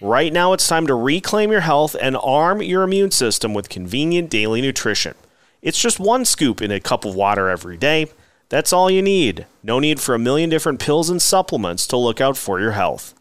Right 0.00 0.32
now, 0.32 0.52
it's 0.52 0.66
time 0.66 0.88
to 0.88 0.96
reclaim 0.96 1.52
your 1.52 1.60
health 1.60 1.94
and 2.00 2.16
arm 2.16 2.60
your 2.60 2.82
immune 2.82 3.12
system 3.12 3.54
with 3.54 3.68
convenient 3.68 4.30
daily 4.30 4.60
nutrition. 4.60 5.14
It's 5.62 5.78
just 5.78 6.00
one 6.00 6.24
scoop 6.24 6.60
in 6.60 6.72
a 6.72 6.80
cup 6.80 7.04
of 7.04 7.14
water 7.14 7.48
every 7.48 7.76
day. 7.76 8.08
That's 8.48 8.72
all 8.72 8.90
you 8.90 9.00
need. 9.00 9.46
No 9.62 9.78
need 9.78 10.00
for 10.00 10.16
a 10.16 10.18
million 10.18 10.50
different 10.50 10.80
pills 10.80 11.08
and 11.08 11.22
supplements 11.22 11.86
to 11.86 11.96
look 11.96 12.20
out 12.20 12.36
for 12.36 12.58
your 12.58 12.72
health. 12.72 13.14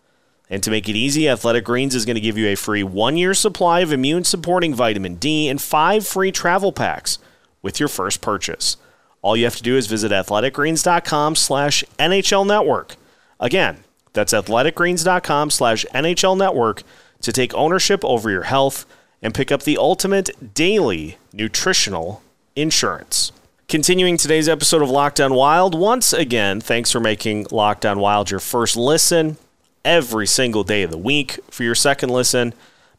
And 0.54 0.62
to 0.62 0.70
make 0.70 0.88
it 0.88 0.96
easy, 0.96 1.28
Athletic 1.28 1.64
Greens 1.64 1.96
is 1.96 2.06
going 2.06 2.14
to 2.14 2.22
give 2.22 2.38
you 2.38 2.48
a 2.48 2.54
free 2.54 2.84
one 2.84 3.18
year 3.18 3.34
supply 3.34 3.80
of 3.80 3.92
immune 3.92 4.24
supporting 4.24 4.76
vitamin 4.76 5.16
D 5.16 5.50
and 5.50 5.60
five 5.60 6.06
free 6.06 6.32
travel 6.32 6.72
packs 6.72 7.18
with 7.64 7.80
your 7.80 7.90
first 7.90 8.22
purchase. 8.22 8.78
All 9.24 9.36
you 9.36 9.46
have 9.46 9.56
to 9.56 9.64
do 9.64 9.76
is 9.76 9.88
visit 9.88 10.12
athleticgreens.com 10.12 11.38
slash 11.38 11.84
NHL 11.98 12.46
Network. 12.46 12.98
Again, 13.40 13.84
that's 14.14 14.32
athleticgreens.com 14.32 15.50
slash 15.50 15.88
NHL 15.92 16.38
Network 16.38 16.84
to 17.22 17.32
take 17.32 17.56
ownership 17.56 18.06
over 18.06 18.30
your 18.30 18.44
health 18.44 18.86
and 19.24 19.34
pick 19.34 19.52
up 19.52 19.64
the 19.64 19.80
ultimate 19.80 20.54
daily 20.54 21.18
nutritional 21.34 22.22
insurance. 22.56 23.32
Continuing 23.68 24.18
today's 24.18 24.48
episode 24.48 24.84
of 24.84 24.90
Locked 24.92 25.20
On 25.20 25.34
Wild, 25.34 25.74
once 25.74 26.14
again, 26.14 26.62
thanks 26.62 26.92
for 26.92 27.00
making 27.00 27.48
Locked 27.50 27.88
On 27.88 27.98
Wild 27.98 28.30
your 28.30 28.40
first 28.40 28.78
listen 28.78 29.38
every 29.86 30.28
single 30.28 30.64
day 30.64 30.84
of 30.84 30.92
the 30.92 30.98
week. 30.98 31.40
For 31.50 31.64
your 31.64 31.76
second 31.76 32.10
listen, 32.10 32.54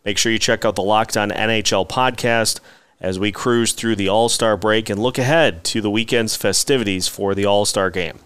make 0.05 0.19
sure 0.19 0.33
you 0.33 0.39
check 0.39 0.65
out 0.65 0.77
the 0.77 0.83
Locked 0.83 1.17
On 1.17 1.31
NHL 1.31 1.89
podcast 1.89 2.61
as 3.01 3.19
we 3.19 3.33
cruise 3.33 3.73
through 3.73 3.97
the 3.97 4.09
All 4.09 4.29
Star 4.29 4.57
break 4.57 4.89
and 4.89 5.03
look 5.03 5.19
ahead 5.19 5.65
to 5.65 5.81
the 5.81 5.91
weekend's 5.91 6.37
festivities 6.37 7.09
for 7.09 7.35
the 7.35 7.45
All 7.47 7.65
Star 7.65 7.91
game. 7.91 8.19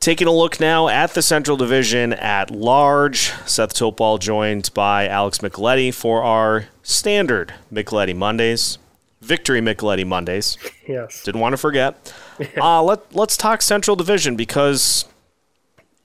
Taking 0.00 0.28
a 0.28 0.32
look 0.32 0.60
now 0.60 0.86
at 0.86 1.14
the 1.14 1.22
Central 1.22 1.56
Division 1.56 2.12
at 2.12 2.52
large, 2.52 3.32
Seth 3.46 3.74
Topal 3.74 4.20
joined 4.20 4.72
by 4.72 5.08
Alex 5.08 5.38
Micheletti 5.38 5.92
for 5.92 6.22
our 6.22 6.66
standard 6.84 7.52
Micheletti 7.72 8.14
Mondays, 8.14 8.78
Victory 9.20 9.60
Micheletti 9.60 10.06
Mondays. 10.06 10.56
Yes. 10.86 11.24
Didn't 11.24 11.40
want 11.40 11.52
to 11.52 11.56
forget. 11.56 12.14
uh, 12.60 12.80
let, 12.80 13.12
let's 13.12 13.36
talk 13.36 13.60
Central 13.60 13.96
Division 13.96 14.36
because, 14.36 15.04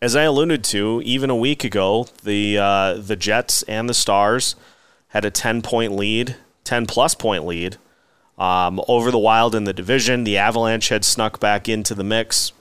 as 0.04 0.18
I 0.18 0.24
alluded 0.24 0.66
to, 0.66 1.02
even 1.06 1.30
a 1.30 1.36
week 1.36 1.64
ago, 1.64 2.08
the, 2.24 2.58
uh, 2.58 2.94
the 2.96 3.16
Jets 3.16 3.64
and 3.64 3.88
the 3.88 3.94
Stars 3.94 4.58
had 5.08 5.24
a 5.24 5.32
10 5.32 5.62
point 5.62 5.96
lead 5.96 6.36
10 6.66 6.86
plus 6.88 7.16
point 7.16 7.46
lead 7.46 7.78
um, 8.38 8.82
over 8.90 9.12
the 9.12 9.18
Wild 9.18 9.56
in 9.56 9.64
the 9.64 9.72
division. 9.72 10.26
The 10.26 10.38
Avalanche 10.38 10.90
had 10.90 11.06
snuck 11.06 11.40
back 11.40 11.70
into 11.70 11.96
the 11.96 12.04
mix. 12.04 12.52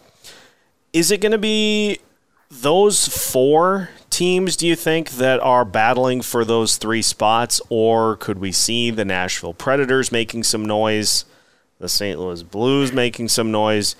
Is 0.92 1.10
it 1.10 1.20
going 1.20 1.32
to 1.32 1.38
be 1.38 1.98
those 2.48 3.08
four 3.08 3.90
teams, 4.08 4.56
do 4.56 4.68
you 4.68 4.76
think, 4.76 5.10
that 5.12 5.40
are 5.40 5.64
battling 5.64 6.22
for 6.22 6.44
those 6.44 6.76
three 6.76 7.02
spots? 7.02 7.60
Or 7.68 8.16
could 8.18 8.38
we 8.38 8.52
see 8.52 8.92
the 8.92 9.04
Nashville 9.04 9.54
Predators 9.54 10.12
making 10.12 10.44
some 10.44 10.64
noise, 10.64 11.24
the 11.80 11.88
St. 11.88 12.20
Louis 12.20 12.44
Blues 12.44 12.92
making 12.92 13.28
some 13.28 13.50
noise? 13.50 13.96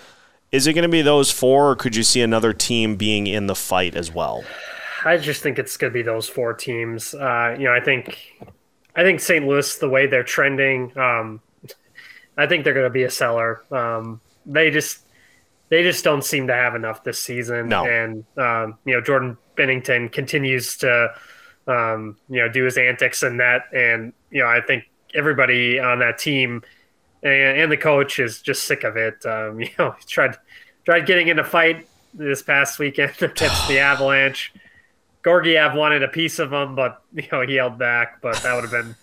Is 0.52 0.66
it 0.66 0.75
going 0.75 0.82
to 0.82 0.88
be 0.88 1.00
those 1.00 1.30
four, 1.30 1.71
or 1.71 1.76
could 1.76 1.97
you 1.97 2.02
see 2.02 2.21
another 2.21 2.52
team 2.52 2.97
being 2.97 3.26
in 3.26 3.47
the 3.47 3.54
fight 3.54 3.97
as 3.97 4.12
well? 4.12 4.44
I 5.04 5.16
just 5.16 5.42
think 5.42 5.59
it's 5.59 5.78
going 5.78 5.90
to 5.90 5.94
be 5.94 6.02
those 6.02 6.28
four 6.28 6.52
teams. 6.52 7.14
Uh, 7.14 7.56
you 7.59 7.64
know, 7.64 7.73
I 7.73 7.80
think 7.80 8.18
I 8.94 9.02
think 9.02 9.21
St. 9.21 9.47
Louis, 9.47 9.78
the 9.78 9.88
way 9.88 10.06
they're 10.06 10.23
trending, 10.23 10.97
um, 10.97 11.40
I 12.37 12.47
think 12.47 12.64
they're 12.64 12.75
going 12.75 12.87
to 12.87 12.90
be 12.90 13.04
a 13.04 13.11
seller. 13.11 13.64
Um, 13.71 14.21
they 14.44 14.71
just 14.71 15.06
they 15.71 15.82
just 15.82 16.04
don't 16.04 16.23
seem 16.23 16.49
to 16.49 16.54
have 16.54 16.75
enough 16.75 17.02
this 17.02 17.18
season. 17.18 17.68
No. 17.68 17.87
And 17.87 18.25
um, 18.37 18.78
you 18.85 18.92
know, 18.92 19.00
Jordan 19.00 19.38
Binnington 19.56 20.12
continues 20.12 20.76
to 20.78 21.14
um, 21.66 22.18
you 22.28 22.40
know 22.40 22.49
do 22.50 22.64
his 22.64 22.76
antics 22.76 23.23
in 23.23 23.38
that, 23.38 23.62
and 23.73 24.12
you 24.30 24.42
know, 24.42 24.49
I 24.49 24.61
think 24.61 24.85
everybody 25.14 25.80
on 25.80 25.99
that 26.00 26.18
team 26.18 26.62
and, 27.23 27.59
and 27.59 27.73
the 27.73 27.76
coach 27.76 28.19
is 28.19 28.43
just 28.43 28.64
sick 28.64 28.85
of 28.85 28.97
it. 28.97 29.25
Um, 29.26 29.61
you 29.61 29.69
know, 29.79 29.93
he 29.99 30.05
tried 30.07 30.37
tried 30.85 31.07
getting 31.07 31.29
in 31.29 31.38
a 31.38 31.45
fight 31.45 31.87
this 32.14 32.43
past 32.43 32.79
weekend 32.79 33.14
against 33.21 33.69
the 33.69 33.79
Avalanche. 33.79 34.52
Georgiev 35.25 35.75
wanted 35.75 36.02
a 36.02 36.09
piece 36.09 36.41
of 36.41 36.52
him, 36.52 36.75
but 36.75 37.02
you 37.14 37.26
know 37.31 37.43
he 37.43 37.55
held 37.55 37.79
back. 37.79 38.21
But 38.21 38.37
that 38.43 38.55
would 38.55 38.64
have 38.64 38.73
been 38.73 38.95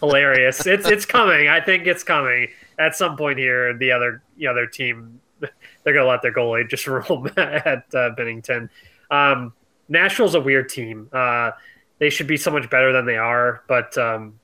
hilarious. 0.00 0.66
It's 0.66 0.88
it's 0.88 1.06
coming. 1.06 1.48
I 1.48 1.60
think 1.60 1.86
it's 1.86 2.04
coming 2.04 2.48
at 2.78 2.96
some 2.96 3.16
point 3.16 3.38
here. 3.38 3.76
The 3.76 3.92
other 3.92 4.22
the 4.36 4.46
other 4.46 4.66
team 4.66 5.20
they're 5.40 5.94
gonna 5.94 6.08
let 6.08 6.22
their 6.22 6.32
goalie 6.32 6.68
just 6.68 6.86
roll 6.86 7.28
at 7.36 7.84
uh, 7.94 8.10
Binnington. 8.16 8.68
Um, 9.10 9.52
Nashville's 9.88 10.34
a 10.34 10.40
weird 10.40 10.68
team. 10.68 11.08
Uh, 11.12 11.52
they 11.98 12.10
should 12.10 12.26
be 12.26 12.36
so 12.36 12.50
much 12.50 12.68
better 12.70 12.92
than 12.92 13.06
they 13.06 13.16
are, 13.16 13.62
but 13.68 13.96
um, 13.96 14.38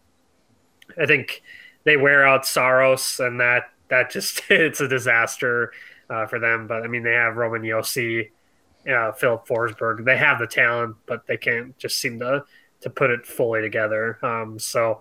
I 1.00 1.06
think 1.06 1.42
they 1.84 1.96
wear 1.96 2.26
out 2.26 2.46
Saros, 2.46 3.20
and 3.20 3.40
that 3.40 3.64
that 3.88 4.10
just 4.10 4.42
it's 4.50 4.80
a 4.80 4.88
disaster 4.88 5.72
uh, 6.10 6.26
for 6.26 6.38
them. 6.38 6.66
But 6.66 6.82
I 6.82 6.88
mean, 6.88 7.02
they 7.02 7.12
have 7.12 7.36
Roman 7.36 7.62
Josi 7.62 8.30
uh, 8.90 9.12
Filip 9.12 9.46
Forsberg. 9.46 10.04
They 10.04 10.16
have 10.16 10.38
the 10.38 10.46
talent, 10.46 10.96
but 11.06 11.26
they 11.26 11.36
can't 11.36 11.76
just 11.78 11.98
seem 11.98 12.18
to 12.20 12.44
to 12.82 12.90
put 12.90 13.10
it 13.10 13.26
fully 13.26 13.62
together. 13.62 14.18
Um, 14.22 14.58
so, 14.58 15.00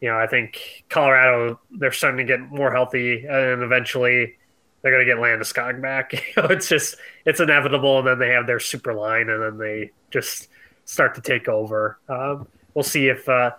you 0.00 0.08
know, 0.08 0.16
I 0.16 0.28
think 0.28 0.84
Colorado 0.88 1.60
they're 1.70 1.92
starting 1.92 2.24
to 2.24 2.24
get 2.24 2.40
more 2.40 2.72
healthy, 2.72 3.24
and 3.26 3.62
eventually 3.62 4.36
they're 4.82 4.92
going 4.92 5.04
to 5.04 5.12
get 5.12 5.20
Landeskog 5.20 5.82
back. 5.82 6.12
it's 6.36 6.68
just 6.68 6.96
it's 7.24 7.40
inevitable, 7.40 7.98
and 7.98 8.06
then 8.06 8.18
they 8.18 8.30
have 8.30 8.46
their 8.46 8.60
super 8.60 8.94
line, 8.94 9.28
and 9.28 9.42
then 9.42 9.58
they 9.58 9.90
just 10.10 10.48
start 10.84 11.14
to 11.16 11.20
take 11.20 11.48
over. 11.48 11.98
Um, 12.08 12.46
we'll 12.74 12.84
see 12.84 13.08
if 13.08 13.28
uh, 13.28 13.52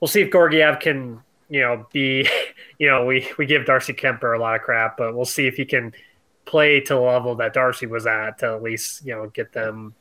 we'll 0.00 0.08
see 0.08 0.22
if 0.22 0.32
Georgiev 0.32 0.80
can. 0.80 1.22
You 1.48 1.60
know, 1.60 1.86
be 1.92 2.28
you 2.78 2.88
know 2.88 3.04
we 3.04 3.28
we 3.38 3.46
give 3.46 3.66
Darcy 3.66 3.92
Kuemper 3.92 4.36
a 4.36 4.40
lot 4.40 4.56
of 4.56 4.62
crap, 4.62 4.96
but 4.96 5.14
we'll 5.14 5.24
see 5.24 5.46
if 5.46 5.56
he 5.56 5.64
can 5.64 5.92
play 6.44 6.80
to 6.80 6.94
the 6.94 7.00
level 7.00 7.34
that 7.36 7.52
Darcy 7.52 7.86
was 7.86 8.06
at 8.06 8.38
to 8.38 8.54
at 8.54 8.62
least 8.62 9.04
you 9.04 9.14
know 9.14 9.28
get 9.28 9.52
them 9.52 9.94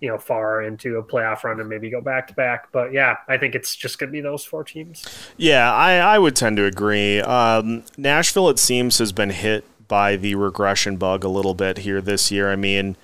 you 0.00 0.10
know 0.10 0.18
far 0.18 0.62
into 0.62 0.98
a 0.98 1.02
playoff 1.02 1.44
run 1.44 1.58
and 1.60 1.68
maybe 1.68 1.88
go 1.88 2.00
back 2.00 2.28
to 2.28 2.34
back. 2.34 2.70
But 2.72 2.92
yeah, 2.92 3.16
I 3.26 3.38
think 3.38 3.54
it's 3.54 3.74
just 3.74 3.98
going 3.98 4.08
to 4.08 4.12
be 4.12 4.20
those 4.20 4.44
four 4.44 4.62
teams. 4.62 5.04
Yeah, 5.36 5.72
I, 5.72 5.94
I 5.94 6.18
would 6.18 6.36
tend 6.36 6.58
to 6.58 6.64
agree. 6.64 7.20
Um, 7.20 7.84
Nashville, 7.96 8.50
it 8.50 8.58
seems, 8.58 8.98
has 8.98 9.12
been 9.12 9.30
hit 9.30 9.64
by 9.88 10.16
the 10.16 10.34
regression 10.34 10.96
bug 10.96 11.24
a 11.24 11.28
little 11.28 11.54
bit 11.54 11.78
here 11.78 12.00
this 12.00 12.30
year. 12.30 12.50
I 12.50 12.56
mean. 12.56 12.96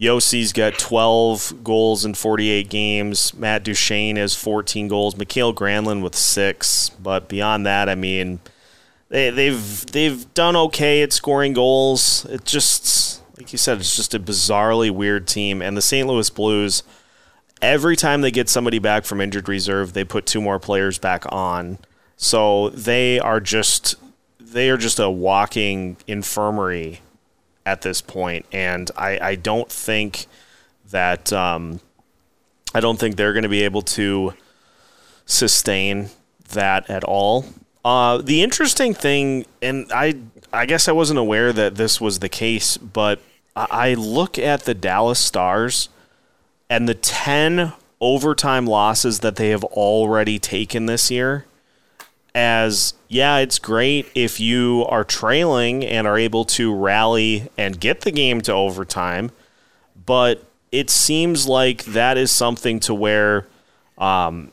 Josi's 0.00 0.52
got 0.52 0.78
12 0.78 1.62
goals 1.62 2.04
in 2.04 2.14
48 2.14 2.68
games. 2.68 3.32
Matt 3.34 3.62
Duchene 3.62 4.16
has 4.16 4.34
14 4.34 4.88
goals. 4.88 5.16
Mikael 5.16 5.54
Granlund 5.54 6.02
with 6.02 6.16
six. 6.16 6.90
But 6.90 7.28
beyond 7.28 7.64
that, 7.66 7.88
I 7.88 7.94
mean, 7.94 8.40
they, 9.08 9.30
they've 9.30 9.86
they've 9.86 10.32
done 10.34 10.56
okay 10.56 11.02
at 11.02 11.12
scoring 11.12 11.52
goals. 11.52 12.26
It 12.28 12.44
just 12.44 13.22
like 13.38 13.52
you 13.52 13.58
said, 13.58 13.78
it's 13.78 13.94
just 13.94 14.14
a 14.14 14.20
bizarrely 14.20 14.90
weird 14.90 15.26
team. 15.28 15.62
And 15.62 15.76
the 15.76 15.82
St. 15.82 16.06
Louis 16.08 16.28
Blues, 16.30 16.82
every 17.62 17.94
time 17.94 18.20
they 18.20 18.30
get 18.30 18.48
somebody 18.48 18.80
back 18.80 19.04
from 19.04 19.20
injured 19.20 19.48
reserve, 19.48 19.92
they 19.92 20.04
put 20.04 20.26
two 20.26 20.40
more 20.40 20.58
players 20.58 20.98
back 20.98 21.24
on. 21.30 21.78
So 22.16 22.70
they 22.70 23.20
are 23.20 23.40
just 23.40 23.94
they 24.40 24.70
are 24.70 24.76
just 24.76 24.98
a 24.98 25.10
walking 25.10 25.96
infirmary 26.08 27.00
at 27.66 27.82
this 27.82 28.00
point, 28.00 28.46
and 28.52 28.90
I, 28.96 29.18
I 29.20 29.34
don't 29.36 29.70
think 29.70 30.26
that 30.90 31.32
um, 31.32 31.80
I 32.74 32.80
don't 32.80 32.98
think 32.98 33.16
they're 33.16 33.32
going 33.32 33.44
to 33.44 33.48
be 33.48 33.62
able 33.62 33.82
to 33.82 34.34
sustain 35.26 36.10
that 36.50 36.88
at 36.90 37.04
all. 37.04 37.46
Uh, 37.84 38.18
the 38.18 38.42
interesting 38.42 38.94
thing, 38.94 39.46
and 39.62 39.90
I 39.92 40.16
I 40.52 40.66
guess 40.66 40.88
I 40.88 40.92
wasn't 40.92 41.18
aware 41.18 41.52
that 41.52 41.74
this 41.74 42.00
was 42.00 42.20
the 42.20 42.28
case, 42.28 42.76
but 42.76 43.20
I 43.56 43.94
look 43.94 44.38
at 44.38 44.64
the 44.64 44.74
Dallas 44.74 45.18
Stars 45.18 45.88
and 46.68 46.88
the 46.88 46.94
10 46.94 47.72
overtime 48.00 48.66
losses 48.66 49.20
that 49.20 49.36
they 49.36 49.50
have 49.50 49.64
already 49.64 50.38
taken 50.38 50.86
this 50.86 51.10
year 51.10 51.46
as 52.34 52.94
yeah, 53.08 53.38
it's 53.38 53.58
great 53.58 54.10
if 54.14 54.40
you 54.40 54.84
are 54.88 55.04
trailing 55.04 55.84
and 55.84 56.06
are 56.06 56.18
able 56.18 56.44
to 56.44 56.74
rally 56.74 57.48
and 57.56 57.78
get 57.78 58.00
the 58.00 58.10
game 58.10 58.40
to 58.42 58.52
overtime, 58.52 59.30
but 60.04 60.44
it 60.72 60.90
seems 60.90 61.46
like 61.46 61.84
that 61.84 62.18
is 62.18 62.32
something 62.32 62.80
to 62.80 62.94
where 62.94 63.46
um, 63.98 64.50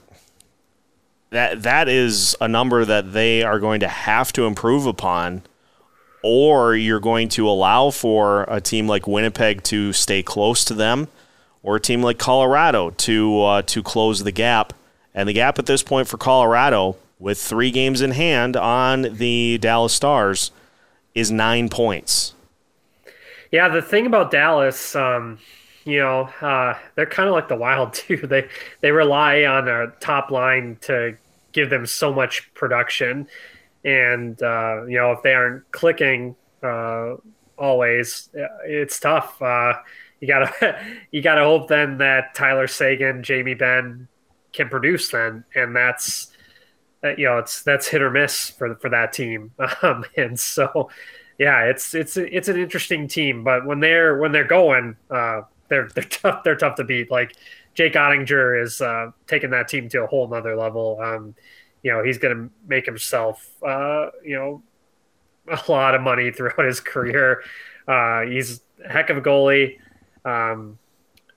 that 1.31 1.63
that 1.63 1.89
is 1.89 2.35
a 2.39 2.47
number 2.47 2.85
that 2.85 3.13
they 3.13 3.41
are 3.41 3.59
going 3.59 3.79
to 3.79 3.87
have 3.87 4.31
to 4.33 4.45
improve 4.45 4.85
upon 4.85 5.41
or 6.23 6.75
you're 6.75 6.99
going 6.99 7.29
to 7.29 7.49
allow 7.49 7.89
for 7.89 8.45
a 8.47 8.61
team 8.61 8.87
like 8.87 9.07
Winnipeg 9.07 9.63
to 9.63 9.91
stay 9.91 10.21
close 10.21 10.63
to 10.65 10.73
them 10.73 11.07
or 11.63 11.77
a 11.77 11.79
team 11.79 12.03
like 12.03 12.19
Colorado 12.19 12.91
to 12.91 13.41
uh, 13.41 13.61
to 13.63 13.81
close 13.81 14.23
the 14.23 14.31
gap. 14.31 14.73
And 15.13 15.27
the 15.27 15.33
gap 15.33 15.59
at 15.59 15.65
this 15.65 15.83
point 15.83 16.07
for 16.07 16.17
Colorado 16.17 16.95
with 17.21 17.39
3 17.39 17.71
games 17.71 18.01
in 18.01 18.11
hand 18.11 18.57
on 18.57 19.03
the 19.03 19.57
Dallas 19.59 19.93
Stars 19.93 20.51
is 21.15 21.31
9 21.31 21.69
points. 21.69 22.33
Yeah, 23.51 23.69
the 23.69 23.81
thing 23.81 24.05
about 24.05 24.31
Dallas 24.31 24.95
um 24.95 25.39
you 25.85 25.99
know, 25.99 26.29
uh, 26.41 26.75
they're 26.95 27.05
kind 27.05 27.27
of 27.27 27.33
like 27.33 27.47
the 27.47 27.55
Wild 27.55 27.93
too. 27.95 28.17
They 28.17 28.47
they 28.81 28.91
rely 28.91 29.45
on 29.45 29.67
a 29.67 29.87
top 29.99 30.31
line 30.31 30.77
to 30.81 31.17
give 31.51 31.69
them 31.69 31.85
so 31.85 32.13
much 32.13 32.53
production. 32.53 33.27
And, 33.83 34.41
uh, 34.41 34.83
you 34.87 34.97
know, 34.97 35.11
if 35.11 35.23
they 35.23 35.33
aren't 35.33 35.69
clicking 35.71 36.35
uh, 36.61 37.15
always, 37.57 38.29
it's 38.65 38.99
tough. 38.99 39.41
Uh, 39.41 39.73
you 40.19 40.27
gotta 40.27 40.79
you 41.11 41.21
gotta 41.21 41.43
hope 41.43 41.67
then 41.67 41.97
that 41.97 42.35
Tyler 42.35 42.67
Seguin, 42.67 43.23
Jamie 43.23 43.55
Benn 43.55 44.07
can 44.53 44.69
produce 44.69 45.09
then, 45.09 45.43
and 45.55 45.75
that's 45.75 46.27
uh, 46.27 46.30
you 47.03 47.25
know 47.25 47.37
it's 47.39 47.63
that's 47.63 47.87
hit 47.87 48.01
or 48.01 48.11
miss 48.11 48.49
for 48.49 48.75
for 48.75 48.89
that 48.89 49.13
team. 49.13 49.51
Um, 49.81 50.05
and 50.17 50.39
so, 50.39 50.89
yeah, 51.37 51.63
it's 51.65 51.93
it's 51.93 52.17
it's 52.17 52.47
an 52.47 52.57
interesting 52.57 53.07
team, 53.07 53.43
but 53.43 53.65
when 53.65 53.79
they're 53.79 54.17
when 54.17 54.31
they're 54.31 54.43
going, 54.43 54.95
uh, 55.09 55.41
they're 55.69 55.89
they're 55.89 56.03
tough. 56.09 56.43
They're 56.43 56.55
tough 56.55 56.75
to 56.75 56.83
beat. 56.83 57.09
Like 57.09 57.35
Jake 57.73 57.93
Oettinger 57.93 58.61
is 58.61 58.81
uh, 58.81 59.11
taking 59.27 59.51
that 59.51 59.67
team 59.67 59.89
to 59.89 60.03
a 60.03 60.07
whole 60.07 60.27
nother 60.27 60.55
level. 60.55 60.99
Um, 61.01 61.35
you 61.83 61.91
know, 61.91 62.03
he's 62.03 62.19
to 62.19 62.49
make 62.67 62.85
himself, 62.85 63.49
uh, 63.65 64.07
you 64.23 64.35
know, 64.35 64.61
a 65.47 65.71
lot 65.71 65.95
of 65.95 66.01
money 66.01 66.31
throughout 66.35 66.65
his 66.65 66.79
career. 66.79 67.43
Uh, 67.87 68.21
he's 68.21 68.61
a 68.83 68.89
heck 68.89 69.09
of 69.09 69.17
a 69.17 69.21
goalie. 69.21 69.79
Um, 70.23 70.77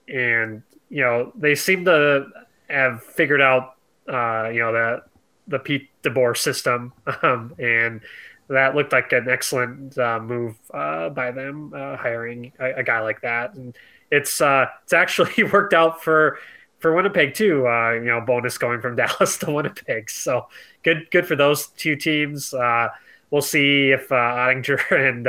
and, 0.08 0.62
you 0.90 1.00
know, 1.00 1.32
they 1.34 1.54
seem 1.54 1.86
to 1.86 2.26
have 2.68 3.02
figured 3.02 3.40
out, 3.40 3.76
uh, 4.06 4.50
you 4.52 4.60
know, 4.60 4.72
that 4.72 5.04
the 5.46 5.58
Pete 5.58 5.90
DeBoer 6.02 6.36
system. 6.36 6.92
Um, 7.22 7.54
and 7.58 8.00
that 8.48 8.74
looked 8.74 8.92
like 8.92 9.12
an 9.12 9.28
excellent 9.28 9.96
uh, 9.96 10.20
move 10.20 10.56
uh, 10.72 11.08
by 11.08 11.30
them, 11.30 11.72
uh, 11.74 11.96
hiring 11.96 12.52
a, 12.60 12.80
a, 12.80 12.82
guy 12.82 13.00
like 13.00 13.22
that. 13.22 13.54
And 13.54 13.74
it's, 14.10 14.40
uh, 14.40 14.66
it's 14.82 14.92
actually 14.92 15.44
worked 15.52 15.72
out 15.72 16.02
for, 16.02 16.38
for 16.80 16.94
Winnipeg 16.94 17.34
too. 17.34 17.66
Uh, 17.66 17.92
you 17.92 18.04
know, 18.04 18.20
Bowness 18.20 18.58
going 18.58 18.80
from 18.80 18.96
Dallas 18.96 19.38
to 19.38 19.50
Winnipeg. 19.50 20.10
So 20.10 20.48
good, 20.82 21.10
good 21.10 21.26
for 21.26 21.36
those 21.36 21.68
two 21.68 21.96
teams. 21.96 22.52
Uh, 22.52 22.88
we'll 23.30 23.40
see 23.40 23.90
if 23.90 24.08
Oettinger 24.10 25.08
and 25.08 25.26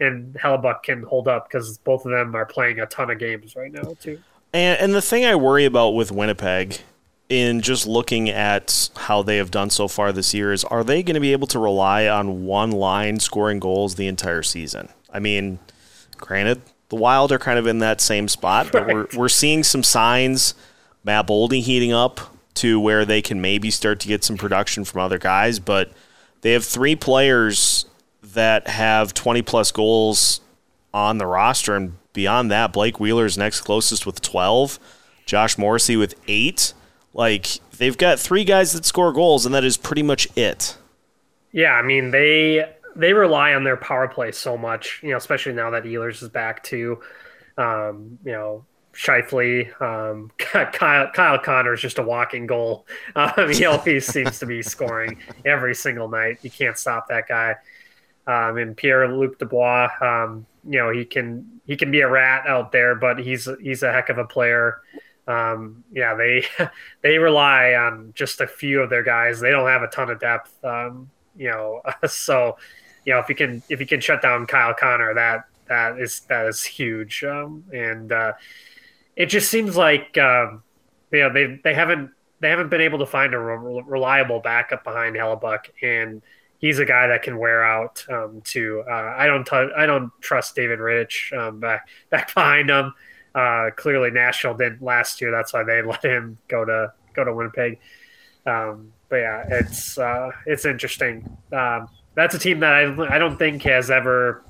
and 0.00 0.34
Hellebuyck 0.34 0.82
can 0.82 1.02
hold 1.02 1.28
up 1.28 1.48
because 1.48 1.78
both 1.78 2.04
of 2.04 2.10
them 2.10 2.34
are 2.34 2.46
playing 2.46 2.80
a 2.80 2.86
ton 2.86 3.10
of 3.10 3.18
games 3.18 3.54
right 3.54 3.70
now 3.70 3.94
too. 4.00 4.18
And, 4.52 4.80
and 4.80 4.94
the 4.94 5.02
thing 5.02 5.24
I 5.24 5.34
worry 5.36 5.64
about 5.64 5.90
with 5.90 6.10
Winnipeg, 6.10 6.78
in 7.28 7.60
just 7.60 7.86
looking 7.86 8.28
at 8.28 8.90
how 8.96 9.22
they 9.22 9.36
have 9.36 9.50
done 9.50 9.70
so 9.70 9.88
far 9.88 10.12
this 10.12 10.32
year, 10.32 10.52
is 10.52 10.64
are 10.64 10.84
they 10.84 11.02
going 11.02 11.14
to 11.14 11.20
be 11.20 11.32
able 11.32 11.46
to 11.48 11.58
rely 11.58 12.06
on 12.06 12.44
one 12.44 12.70
line 12.70 13.18
scoring 13.20 13.58
goals 13.58 13.96
the 13.96 14.06
entire 14.06 14.42
season? 14.42 14.88
I 15.12 15.18
mean, 15.18 15.58
granted, 16.16 16.62
the 16.88 16.96
Wild 16.96 17.32
are 17.32 17.38
kind 17.38 17.58
of 17.58 17.66
in 17.66 17.80
that 17.80 18.00
same 18.00 18.28
spot, 18.28 18.70
but 18.70 18.86
we're 18.86 19.06
we're 19.14 19.28
seeing 19.28 19.64
some 19.64 19.82
signs 19.82 20.54
Matt 21.04 21.28
Boldy 21.28 21.62
heating 21.62 21.92
up 21.92 22.20
to 22.54 22.80
where 22.80 23.04
they 23.04 23.22
can 23.22 23.40
maybe 23.40 23.70
start 23.70 24.00
to 24.00 24.08
get 24.08 24.24
some 24.24 24.36
production 24.36 24.84
from 24.84 25.00
other 25.00 25.18
guys. 25.18 25.58
But 25.58 25.92
they 26.40 26.52
have 26.52 26.64
three 26.64 26.96
players 26.96 27.86
that 28.22 28.66
have 28.66 29.14
20 29.14 29.42
plus 29.42 29.70
goals 29.70 30.40
on 30.92 31.18
the 31.18 31.26
roster. 31.26 31.76
And 31.76 31.94
beyond 32.12 32.50
that, 32.50 32.72
Blake 32.72 32.98
Wheeler's 32.98 33.38
next 33.38 33.60
closest 33.60 34.04
with 34.04 34.20
12, 34.20 34.78
Josh 35.26 35.56
Morrissey 35.56 35.96
with 35.96 36.14
eight. 36.26 36.72
Like, 37.16 37.60
they've 37.78 37.96
got 37.96 38.20
three 38.20 38.44
guys 38.44 38.72
that 38.74 38.84
score 38.84 39.12
goals, 39.12 39.46
and 39.46 39.54
that 39.54 39.64
is 39.64 39.76
pretty 39.76 40.02
much 40.02 40.28
it. 40.36 40.76
Yeah, 41.50 41.72
I 41.72 41.82
mean, 41.82 42.10
they 42.10 42.70
they 42.94 43.12
rely 43.12 43.54
on 43.54 43.64
their 43.64 43.76
power 43.76 44.08
play 44.08 44.32
so 44.32 44.56
much, 44.56 45.00
you 45.02 45.10
know, 45.10 45.16
especially 45.16 45.52
now 45.52 45.70
that 45.70 45.84
Ehlers 45.84 46.22
is 46.22 46.28
back 46.28 46.62
too. 46.62 47.00
Um, 47.58 48.18
you 48.24 48.32
know, 48.32 48.64
Scheifele. 48.96 49.80
Um, 49.80 50.30
Kyle, 50.38 51.10
Kyle 51.10 51.38
Connor 51.38 51.74
is 51.74 51.80
just 51.80 51.98
a 51.98 52.02
walking 52.02 52.46
goal. 52.46 52.86
Um, 53.16 53.50
he 53.50 53.64
always 53.66 54.06
seems 54.06 54.38
to 54.40 54.46
be 54.46 54.62
scoring 54.62 55.18
every 55.44 55.74
single 55.74 56.08
night. 56.08 56.38
You 56.42 56.50
can't 56.50 56.76
stop 56.76 57.08
that 57.08 57.28
guy. 57.28 57.56
Um, 58.26 58.58
and 58.58 58.76
Pierre 58.76 59.08
Luc 59.08 59.38
Dubois, 59.38 59.88
um, 60.02 60.44
you 60.68 60.78
know, 60.78 60.90
he 60.90 61.04
can 61.04 61.60
he 61.64 61.76
can 61.76 61.90
be 61.90 62.00
a 62.00 62.08
rat 62.08 62.46
out 62.46 62.72
there, 62.72 62.94
but 62.94 63.18
he's 63.18 63.48
he's 63.62 63.82
a 63.82 63.92
heck 63.92 64.10
of 64.10 64.18
a 64.18 64.24
player. 64.24 64.80
Um, 65.26 65.84
yeah, 65.92 66.14
they 66.14 66.44
they 67.02 67.18
rely 67.18 67.74
on 67.74 68.12
just 68.14 68.40
a 68.40 68.46
few 68.46 68.80
of 68.80 68.90
their 68.90 69.02
guys. 69.02 69.40
They 69.40 69.50
don't 69.50 69.68
have 69.68 69.82
a 69.82 69.88
ton 69.88 70.10
of 70.10 70.20
depth. 70.20 70.52
Um, 70.64 71.10
you 71.36 71.48
know, 71.48 71.82
so 72.08 72.56
you 73.04 73.12
know 73.12 73.20
if 73.20 73.28
you 73.28 73.34
can 73.34 73.62
if 73.68 73.80
you 73.80 73.86
can 73.86 74.00
shut 74.00 74.22
down 74.22 74.46
Kyle 74.46 74.74
Connor, 74.74 75.14
that 75.14 75.44
that 75.68 75.98
is 75.98 76.20
that 76.28 76.46
is 76.46 76.64
huge. 76.64 77.24
Um, 77.24 77.64
and 77.72 78.12
uh, 78.12 78.32
it 79.16 79.26
just 79.26 79.50
seems 79.50 79.76
like 79.76 80.16
um, 80.18 80.62
you 81.12 81.20
know 81.20 81.32
they 81.32 81.60
they 81.62 81.74
haven't 81.74 82.10
they 82.40 82.50
haven't 82.50 82.68
been 82.68 82.80
able 82.80 82.98
to 82.98 83.06
find 83.06 83.34
a 83.34 83.38
re- 83.38 83.82
reliable 83.86 84.40
backup 84.40 84.84
behind 84.84 85.16
Hellebuyck, 85.16 85.70
and 85.82 86.22
he's 86.58 86.78
a 86.78 86.84
guy 86.84 87.08
that 87.08 87.22
can 87.22 87.38
wear 87.38 87.64
out 87.64 88.04
um, 88.10 88.40
too. 88.42 88.84
Uh, 88.88 89.14
I 89.16 89.26
don't 89.26 89.44
t- 89.44 89.72
I 89.76 89.86
don't 89.86 90.10
trust 90.20 90.54
David 90.54 90.78
Rittich 90.78 91.36
um, 91.36 91.60
back 91.60 91.88
back 92.10 92.34
behind 92.34 92.70
him. 92.70 92.94
Uh, 93.36 93.70
clearly, 93.76 94.10
Nashville 94.10 94.54
didn't 94.54 94.80
last 94.82 95.20
year. 95.20 95.30
That's 95.30 95.52
why 95.52 95.62
they 95.62 95.82
let 95.86 96.02
him 96.02 96.38
go 96.48 96.64
to 96.64 96.92
go 97.14 97.24
to 97.24 97.34
Winnipeg. 97.34 97.78
Um, 98.46 98.92
but 99.08 99.16
yeah, 99.16 99.44
it's 99.48 99.98
uh, 99.98 100.30
it's 100.46 100.64
interesting. 100.64 101.36
Um, 101.52 101.88
that's 102.14 102.34
a 102.34 102.38
team 102.38 102.60
that 102.60 102.72
I 102.72 103.14
I 103.14 103.18
don't 103.18 103.36
think 103.36 103.62
has 103.62 103.90
ever 103.90 104.42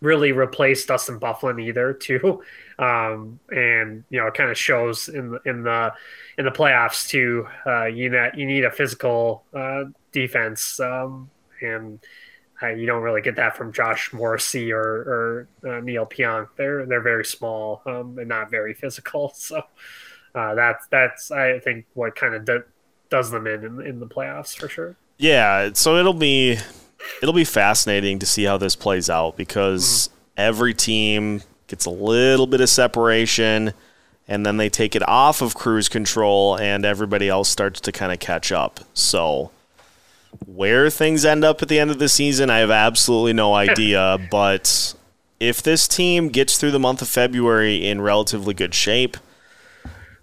really 0.00 0.32
replaced 0.32 0.88
Dustin 0.88 1.20
Byfuglien 1.20 1.62
either, 1.62 1.92
too. 2.00 2.42
Um, 2.78 3.38
and 3.50 4.04
you 4.10 4.20
know, 4.20 4.26
it 4.26 4.34
kind 4.34 4.50
of 4.50 4.58
shows 4.58 5.08
in 5.08 5.30
the 5.30 5.40
in 5.46 5.62
the 5.62 5.92
in 6.36 6.44
the 6.44 6.50
playoffs 6.50 7.08
too. 7.08 7.46
Uh, 7.64 7.84
you 7.84 8.10
need 8.10 8.30
you 8.34 8.46
need 8.46 8.64
a 8.64 8.70
physical 8.70 9.44
uh, 9.54 9.84
defense, 10.10 10.80
um, 10.80 11.30
and 11.60 12.00
you 12.70 12.86
don't 12.86 13.02
really 13.02 13.22
get 13.22 13.36
that 13.36 13.56
from 13.56 13.72
Josh 13.72 14.12
Morrissey 14.12 14.72
or, 14.72 14.82
or 14.82 15.48
uh, 15.66 15.80
Neal 15.80 16.06
Pionk. 16.06 16.48
They're 16.56 16.86
they're 16.86 17.00
very 17.00 17.24
small 17.24 17.82
um, 17.86 18.18
and 18.18 18.28
not 18.28 18.50
very 18.50 18.74
physical. 18.82 19.32
So 19.34 19.62
uh, 20.34 20.54
that's 20.54 20.86
that's 20.88 21.30
I 21.30 21.58
think 21.58 21.86
what 21.94 22.16
kind 22.16 22.34
of 22.34 22.44
do, 22.44 22.62
does 23.10 23.30
them 23.30 23.46
in, 23.46 23.64
in 23.64 23.80
in 23.86 24.00
the 24.00 24.06
playoffs 24.06 24.56
for 24.56 24.68
sure. 24.68 24.96
Yeah, 25.18 25.70
so 25.74 25.96
it'll 25.96 26.14
be 26.14 26.58
it'll 27.22 27.34
be 27.34 27.44
fascinating 27.44 28.18
to 28.20 28.26
see 28.26 28.44
how 28.44 28.58
this 28.58 28.76
plays 28.76 29.10
out 29.10 29.36
because 29.36 30.08
mm-hmm. 30.08 30.16
every 30.36 30.74
team 30.74 31.42
gets 31.66 31.86
a 31.86 31.90
little 31.90 32.46
bit 32.46 32.60
of 32.60 32.68
separation 32.68 33.72
and 34.28 34.46
then 34.46 34.56
they 34.56 34.68
take 34.68 34.94
it 34.94 35.06
off 35.08 35.42
of 35.42 35.54
cruise 35.54 35.88
control 35.88 36.56
and 36.56 36.84
everybody 36.84 37.28
else 37.28 37.48
starts 37.48 37.80
to 37.80 37.92
kind 37.92 38.12
of 38.12 38.18
catch 38.18 38.52
up. 38.52 38.80
So 38.94 39.50
where 40.46 40.90
things 40.90 41.24
end 41.24 41.44
up 41.44 41.62
at 41.62 41.68
the 41.68 41.78
end 41.78 41.90
of 41.90 41.98
the 41.98 42.08
season, 42.08 42.50
I 42.50 42.58
have 42.58 42.70
absolutely 42.70 43.32
no 43.32 43.54
idea, 43.54 44.18
but 44.30 44.94
if 45.40 45.62
this 45.62 45.88
team 45.88 46.28
gets 46.28 46.56
through 46.56 46.70
the 46.70 46.78
month 46.78 47.02
of 47.02 47.08
February 47.08 47.86
in 47.86 48.00
relatively 48.00 48.54
good 48.54 48.74
shape, 48.74 49.16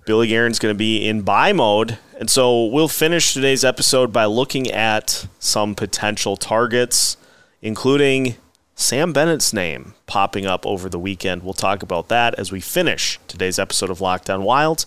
Billy 0.06 0.28
Guerin's 0.28 0.60
going 0.60 0.74
to 0.74 0.78
be 0.78 1.08
in 1.08 1.22
buy 1.22 1.54
mode. 1.54 1.98
And 2.20 2.30
so 2.30 2.66
we'll 2.66 2.88
finish 2.88 3.34
today's 3.34 3.64
episode 3.64 4.12
by 4.12 4.26
looking 4.26 4.72
at 4.72 5.28
some 5.40 5.76
potential 5.76 6.36
targets, 6.36 7.18
including 7.62 8.36
Sam 8.76 9.14
Bennett's 9.14 9.54
name 9.54 9.94
popping 10.08 10.46
up 10.46 10.66
over 10.66 10.90
the 10.90 10.98
weekend. 10.98 11.44
We'll 11.44 11.54
talk 11.54 11.84
about 11.84 12.08
that 12.08 12.34
as 12.36 12.52
we 12.52 12.62
finish 12.62 13.20
today's 13.28 13.60
episode 13.60 13.90
of 13.90 14.02
Locked 14.02 14.30
On 14.30 14.44
Wild 14.44 14.86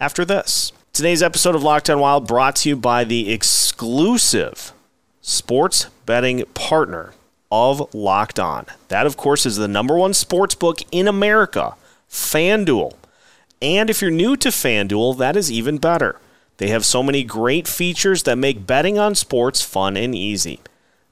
after 0.00 0.24
this. 0.24 0.72
Today's 0.98 1.22
episode 1.22 1.54
of 1.54 1.62
Locked 1.62 1.88
On 1.90 2.00
Wild 2.00 2.26
brought 2.26 2.56
to 2.56 2.68
you 2.68 2.74
by 2.74 3.04
the 3.04 3.32
exclusive 3.32 4.72
sports 5.20 5.86
betting 6.06 6.44
partner 6.54 7.12
of 7.52 7.94
Locked 7.94 8.40
On. 8.40 8.66
That, 8.88 9.06
of 9.06 9.16
course, 9.16 9.46
is 9.46 9.54
the 9.54 9.68
number 9.68 9.96
one 9.96 10.12
sports 10.12 10.56
book 10.56 10.80
in 10.90 11.06
America, 11.06 11.76
FanDuel. 12.10 12.94
And 13.62 13.88
if 13.88 14.02
you're 14.02 14.10
new 14.10 14.36
to 14.38 14.48
FanDuel, 14.48 15.16
that 15.18 15.36
is 15.36 15.52
even 15.52 15.78
better. 15.78 16.18
They 16.56 16.66
have 16.66 16.84
so 16.84 17.04
many 17.04 17.22
great 17.22 17.68
features 17.68 18.24
that 18.24 18.36
make 18.36 18.66
betting 18.66 18.98
on 18.98 19.14
sports 19.14 19.62
fun 19.62 19.96
and 19.96 20.16
easy. 20.16 20.58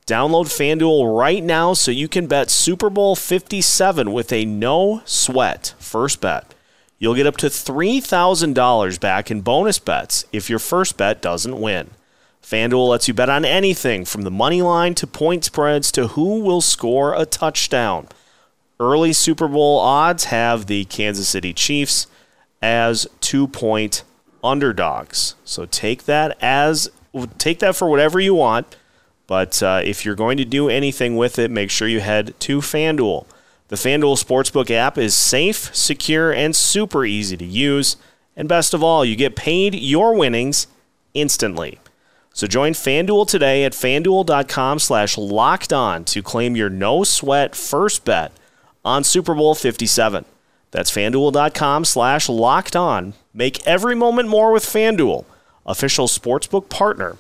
Download 0.05 0.47
FanDuel 0.47 1.17
right 1.17 1.45
now 1.45 1.75
so 1.75 1.93
you 1.93 2.09
can 2.09 2.27
bet 2.27 2.51
Super 2.51 2.91
Bowl 2.91 3.15
57 3.15 4.13
with 4.13 4.33
a 4.33 4.45
no 4.45 5.03
sweat 5.05 5.75
first 5.79 6.21
bet. 6.21 6.56
You'll 6.99 7.15
get 7.15 7.27
up 7.27 7.37
to 7.39 7.47
$3,000 7.47 9.01
back 9.01 9.31
in 9.31 9.43
bonus 9.43 9.79
bets 9.79 10.25
if 10.33 10.49
your 10.49 10.59
first 10.59 10.97
bet 10.97 11.21
doesn't 11.21 11.61
win. 11.61 11.91
FanDuel 12.43 12.89
lets 12.89 13.09
you 13.09 13.15
bet 13.15 13.29
on 13.29 13.45
anything 13.45 14.05
from 14.05 14.23
the 14.23 14.31
money 14.31 14.63
line 14.63 14.95
to 14.95 15.07
point 15.07 15.45
spreads 15.45 15.91
to 15.93 16.09
who 16.09 16.41
will 16.41 16.61
score 16.61 17.15
a 17.15 17.27
touchdown. 17.27 18.09
Early 18.79 19.13
Super 19.13 19.49
Bowl 19.49 19.79
odds 19.79 20.25
have 20.25 20.67
the 20.67 20.85
Kansas 20.85 21.29
City 21.29 21.53
Chiefs 21.53 22.07
as 22.63 23.09
two 23.21 23.49
point 23.49 24.05
underdogs. 24.45 25.35
So 25.45 25.67
take 25.67 26.05
that 26.05 26.37
as 26.41 26.89
take 27.39 27.59
that 27.59 27.75
for 27.75 27.89
whatever 27.89 28.21
you 28.21 28.35
want. 28.35 28.77
But 29.27 29.61
uh, 29.63 29.81
if 29.83 30.05
you're 30.05 30.15
going 30.15 30.37
to 30.37 30.45
do 30.45 30.69
anything 30.69 31.17
with 31.17 31.39
it, 31.39 31.51
make 31.51 31.71
sure 31.71 31.89
you 31.89 32.01
head 32.01 32.39
to 32.41 32.59
FanDuel. 32.59 33.27
The 33.69 33.77
FanDuel 33.77 34.23
Sportsbook 34.23 34.71
app 34.71 34.97
is 34.97 35.15
safe, 35.15 35.75
secure, 35.75 36.33
and 36.33 36.55
super 36.55 37.05
easy 37.05 37.37
to 37.37 37.45
use. 37.45 37.97
And 38.37 38.49
best 38.49 38.75
of 38.75 38.83
all, 38.83 39.05
you 39.05 39.17
get 39.17 39.35
paid 39.35 39.75
your 39.75 40.15
winnings 40.15 40.69
instantly. 41.15 41.81
So 42.33 42.47
join 42.47 42.75
FanDuel 42.75 43.27
today 43.27 43.65
at 43.65 43.73
fanduel.com 43.73 44.79
slash 44.79 45.19
locked 45.19 45.73
on 45.73 46.05
to 46.05 46.23
claim 46.23 46.55
your 46.55 46.71
no 46.71 47.03
sweat 47.03 47.57
first 47.57 48.05
bet 48.05 48.31
on 48.85 49.03
Super 49.03 49.35
Bowl 49.35 49.55
57. 49.55 50.25
That's 50.71 50.91
fanduel.com 50.93 51.85
slash 51.85 52.29
locked 52.29 52.77
on. 52.77 53.15
Make 53.33 53.67
every 53.67 53.95
moment 53.95 54.29
more 54.29 54.53
with 54.53 54.65
FanDuel, 54.65 55.25
official 55.65 56.07
sportsbook 56.07 56.69
partner 56.69 57.17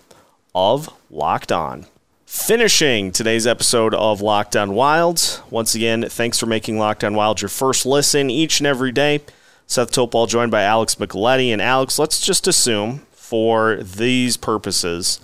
of 0.54 0.90
Locked 1.10 1.52
On. 1.52 1.86
Finishing 2.26 3.12
today's 3.12 3.46
episode 3.46 3.94
of 3.94 4.20
Locked 4.20 4.56
On 4.56 4.74
Wild. 4.74 5.40
Once 5.48 5.76
again, 5.76 6.02
thanks 6.08 6.40
for 6.40 6.46
making 6.46 6.76
Locked 6.76 7.04
On 7.04 7.14
Wild 7.14 7.40
your 7.40 7.48
first 7.48 7.86
listen 7.86 8.30
each 8.30 8.58
and 8.58 8.66
every 8.66 8.90
day. 8.90 9.20
Seth 9.68 9.92
Topol 9.92 10.28
joined 10.28 10.50
by 10.50 10.62
Alex 10.62 10.96
Micheletti. 10.96 11.52
And 11.52 11.62
Alex, 11.62 12.00
let's 12.00 12.20
just 12.20 12.48
assume 12.48 13.06
for 13.12 13.76
these 13.76 14.36
purposes 14.36 15.20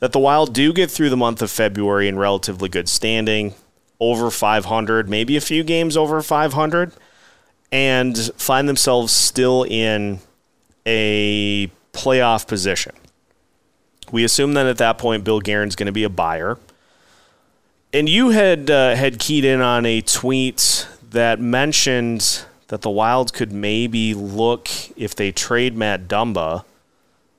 that 0.00 0.12
the 0.12 0.18
Wild 0.18 0.52
do 0.52 0.74
get 0.74 0.90
through 0.90 1.08
the 1.08 1.16
month 1.16 1.40
of 1.40 1.50
February 1.50 2.08
in 2.08 2.18
relatively 2.18 2.68
good 2.68 2.90
standing, 2.90 3.54
over 3.98 4.30
500, 4.30 5.08
maybe 5.08 5.38
a 5.38 5.40
few 5.40 5.64
games 5.64 5.96
over 5.96 6.20
500, 6.20 6.92
and 7.72 8.18
find 8.36 8.68
themselves 8.68 9.14
still 9.14 9.62
in 9.62 10.18
a 10.84 11.68
playoff 11.94 12.46
position. 12.46 12.92
We 14.14 14.22
assume 14.22 14.52
that 14.52 14.66
at 14.66 14.78
that 14.78 14.96
point, 14.96 15.24
Bill 15.24 15.40
Guerin's 15.40 15.74
going 15.74 15.88
to 15.88 15.92
be 15.92 16.04
a 16.04 16.08
buyer. 16.08 16.56
And 17.92 18.08
you 18.08 18.30
had 18.30 18.70
uh, 18.70 18.94
had 18.94 19.18
keyed 19.18 19.44
in 19.44 19.60
on 19.60 19.84
a 19.84 20.02
tweet 20.02 20.86
that 21.10 21.40
mentioned 21.40 22.44
that 22.68 22.82
the 22.82 22.90
Wild 22.90 23.32
could 23.32 23.50
maybe 23.50 24.14
look 24.14 24.68
if 24.96 25.16
they 25.16 25.32
trade 25.32 25.76
Matt 25.76 26.06
Dumba 26.06 26.64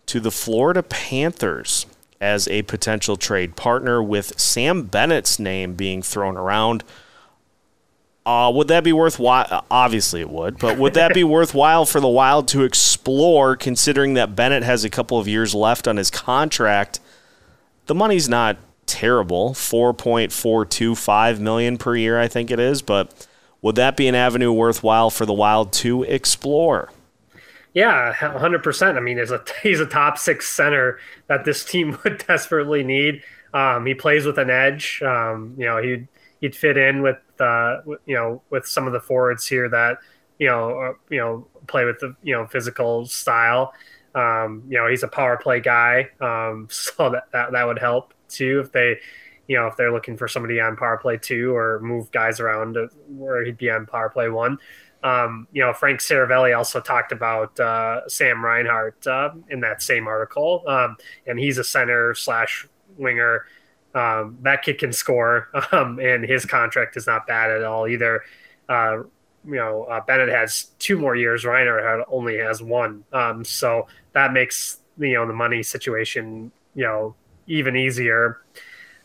to 0.08 0.20
the 0.20 0.32
Florida 0.32 0.84
Panthers 0.84 1.86
as 2.20 2.46
a 2.50 2.64
potential 2.64 3.16
trade 3.16 3.56
partner 3.56 4.04
with 4.04 4.38
Sam 4.38 4.84
Bennett's 4.84 5.40
name 5.40 5.76
being 5.76 6.02
thrown 6.02 6.36
around. 6.36 6.84
Uh, 8.26 8.52
would 8.54 8.68
that 8.70 8.84
be 8.84 8.92
worthwhile? 8.92 9.66
Obviously, 9.70 10.20
it 10.20 10.30
would, 10.30 10.58
but 10.58 10.80
would 10.80 10.96
that 10.96 11.14
be 11.14 11.24
worthwhile 11.36 11.86
for 11.86 12.00
the 12.00 12.08
Wild 12.08 12.48
to 12.50 12.64
explore, 12.64 13.56
considering 13.56 14.16
that 14.16 14.36
Bennett 14.36 14.64
has 14.64 14.84
a 14.84 14.90
couple 14.90 15.20
of 15.20 15.28
years 15.28 15.54
left 15.54 15.88
on 15.88 15.98
his 15.98 16.10
contract? 16.10 17.00
The 17.86 17.94
money's 17.94 18.28
not 18.28 18.58
terrible, 18.88 19.54
four 19.54 19.94
point 19.94 20.32
four 20.32 20.66
two 20.66 20.96
five 20.96 21.40
million 21.40 21.78
per 21.78 21.96
year, 21.96 22.20
I 22.20 22.28
think 22.28 22.50
it 22.50 22.60
is. 22.60 22.82
But 22.82 23.28
would 23.62 23.76
that 23.76 23.96
be 23.96 24.08
an 24.08 24.16
avenue 24.16 24.52
worthwhile 24.52 25.12
for 25.12 25.28
the 25.28 25.34
Wild 25.34 25.72
to 25.74 26.04
explore? 26.04 26.92
Yeah, 27.76 28.14
hundred 28.14 28.64
percent. 28.64 28.98
I 28.98 29.02
mean, 29.02 29.20
he's 29.20 29.32
a 29.32 29.44
he's 29.62 29.80
a 29.80 29.86
top 29.86 30.18
six 30.18 30.48
center 30.48 30.98
that 31.28 31.46
this 31.46 31.64
team 31.64 31.98
would 32.04 32.24
desperately 32.26 32.84
need. 32.84 33.22
Um, 33.54 33.86
he 33.86 33.94
plays 33.94 34.26
with 34.26 34.40
an 34.40 34.50
edge. 34.50 35.02
Um, 35.04 35.54
you 35.58 35.66
know, 35.66 35.78
he 35.82 36.08
he'd 36.41 36.56
fit 36.56 36.78
in 36.78 37.02
with 37.02 37.17
uh, 37.39 37.78
you 38.06 38.15
know 38.15 38.41
with 38.50 38.65
some 38.67 38.88
of 38.88 38.93
the 38.93 39.00
forwards 39.00 39.48
here 39.48 39.69
that 39.69 39.98
you 40.39 40.48
know 40.48 40.80
uh, 40.80 40.93
you 41.10 41.19
know 41.19 41.48
play 41.67 41.86
with 41.86 42.00
the 42.00 42.15
you 42.24 42.34
know 42.34 42.45
physical 42.48 43.06
style. 43.06 43.74
Um, 44.13 44.63
you 44.69 44.78
know, 44.78 44.88
he's 44.88 45.04
a 45.04 45.10
power 45.10 45.36
play 45.38 45.60
guy, 45.60 46.10
um, 46.21 46.67
so 46.71 47.10
that, 47.10 47.32
that 47.34 47.52
that 47.52 47.65
would 47.65 47.80
help 47.80 48.13
too 48.28 48.62
if 48.63 48.71
they 48.71 48.98
you 49.48 49.58
know 49.58 49.67
if 49.67 49.76
they're 49.76 49.91
looking 49.91 50.17
for 50.17 50.28
somebody 50.28 50.60
on 50.60 50.76
power 50.76 50.98
play 50.98 51.17
two 51.17 51.56
or 51.56 51.80
move 51.82 52.12
guys 52.12 52.39
around 52.39 52.78
where 53.10 53.43
he'd 53.43 53.58
be 53.58 53.69
on 53.69 53.86
power 53.86 54.10
play 54.10 54.30
one. 54.30 54.58
Um, 55.04 55.48
you 55.52 55.62
know, 55.62 55.71
Frank 55.71 56.00
Seravalli 56.00 56.58
also 56.58 56.82
talked 56.82 57.12
about 57.12 57.60
uh, 57.60 58.08
Sam 58.08 58.43
Reinhart 58.43 59.06
uh, 59.06 59.32
in 59.50 59.60
that 59.60 59.84
same 59.84 60.08
article, 60.08 60.63
um, 60.65 60.98
and 61.28 61.38
he's 61.38 61.60
a 61.60 61.63
center 61.63 62.15
slash 62.15 62.67
winger 62.98 63.45
um, 63.96 64.38
that 64.42 64.62
kid 64.62 64.78
can 64.78 64.94
score, 64.94 65.50
um, 65.72 66.00
and 66.00 66.24
his 66.24 66.46
contract 66.46 66.98
is 66.98 67.08
not 67.08 67.26
bad 67.26 67.50
at 67.50 67.64
all 67.64 67.88
either. 67.88 68.24
Uh, 68.70 69.04
you 69.46 69.56
know, 69.56 69.84
uh, 69.84 70.02
Bennett 70.02 70.30
has 70.30 70.72
two 70.80 71.00
more 71.00 71.16
years. 71.16 71.46
Reinhart 71.46 72.06
only 72.10 72.38
has 72.38 72.62
one, 72.62 73.04
um, 73.14 73.44
so 73.46 73.88
that 74.14 74.34
makes 74.34 74.80
you 74.98 75.14
know 75.14 75.26
the 75.26 75.34
money 75.34 75.64
situation 75.64 76.52
you 76.76 76.84
know 76.84 77.16
even 77.48 77.76
easier. 77.76 78.42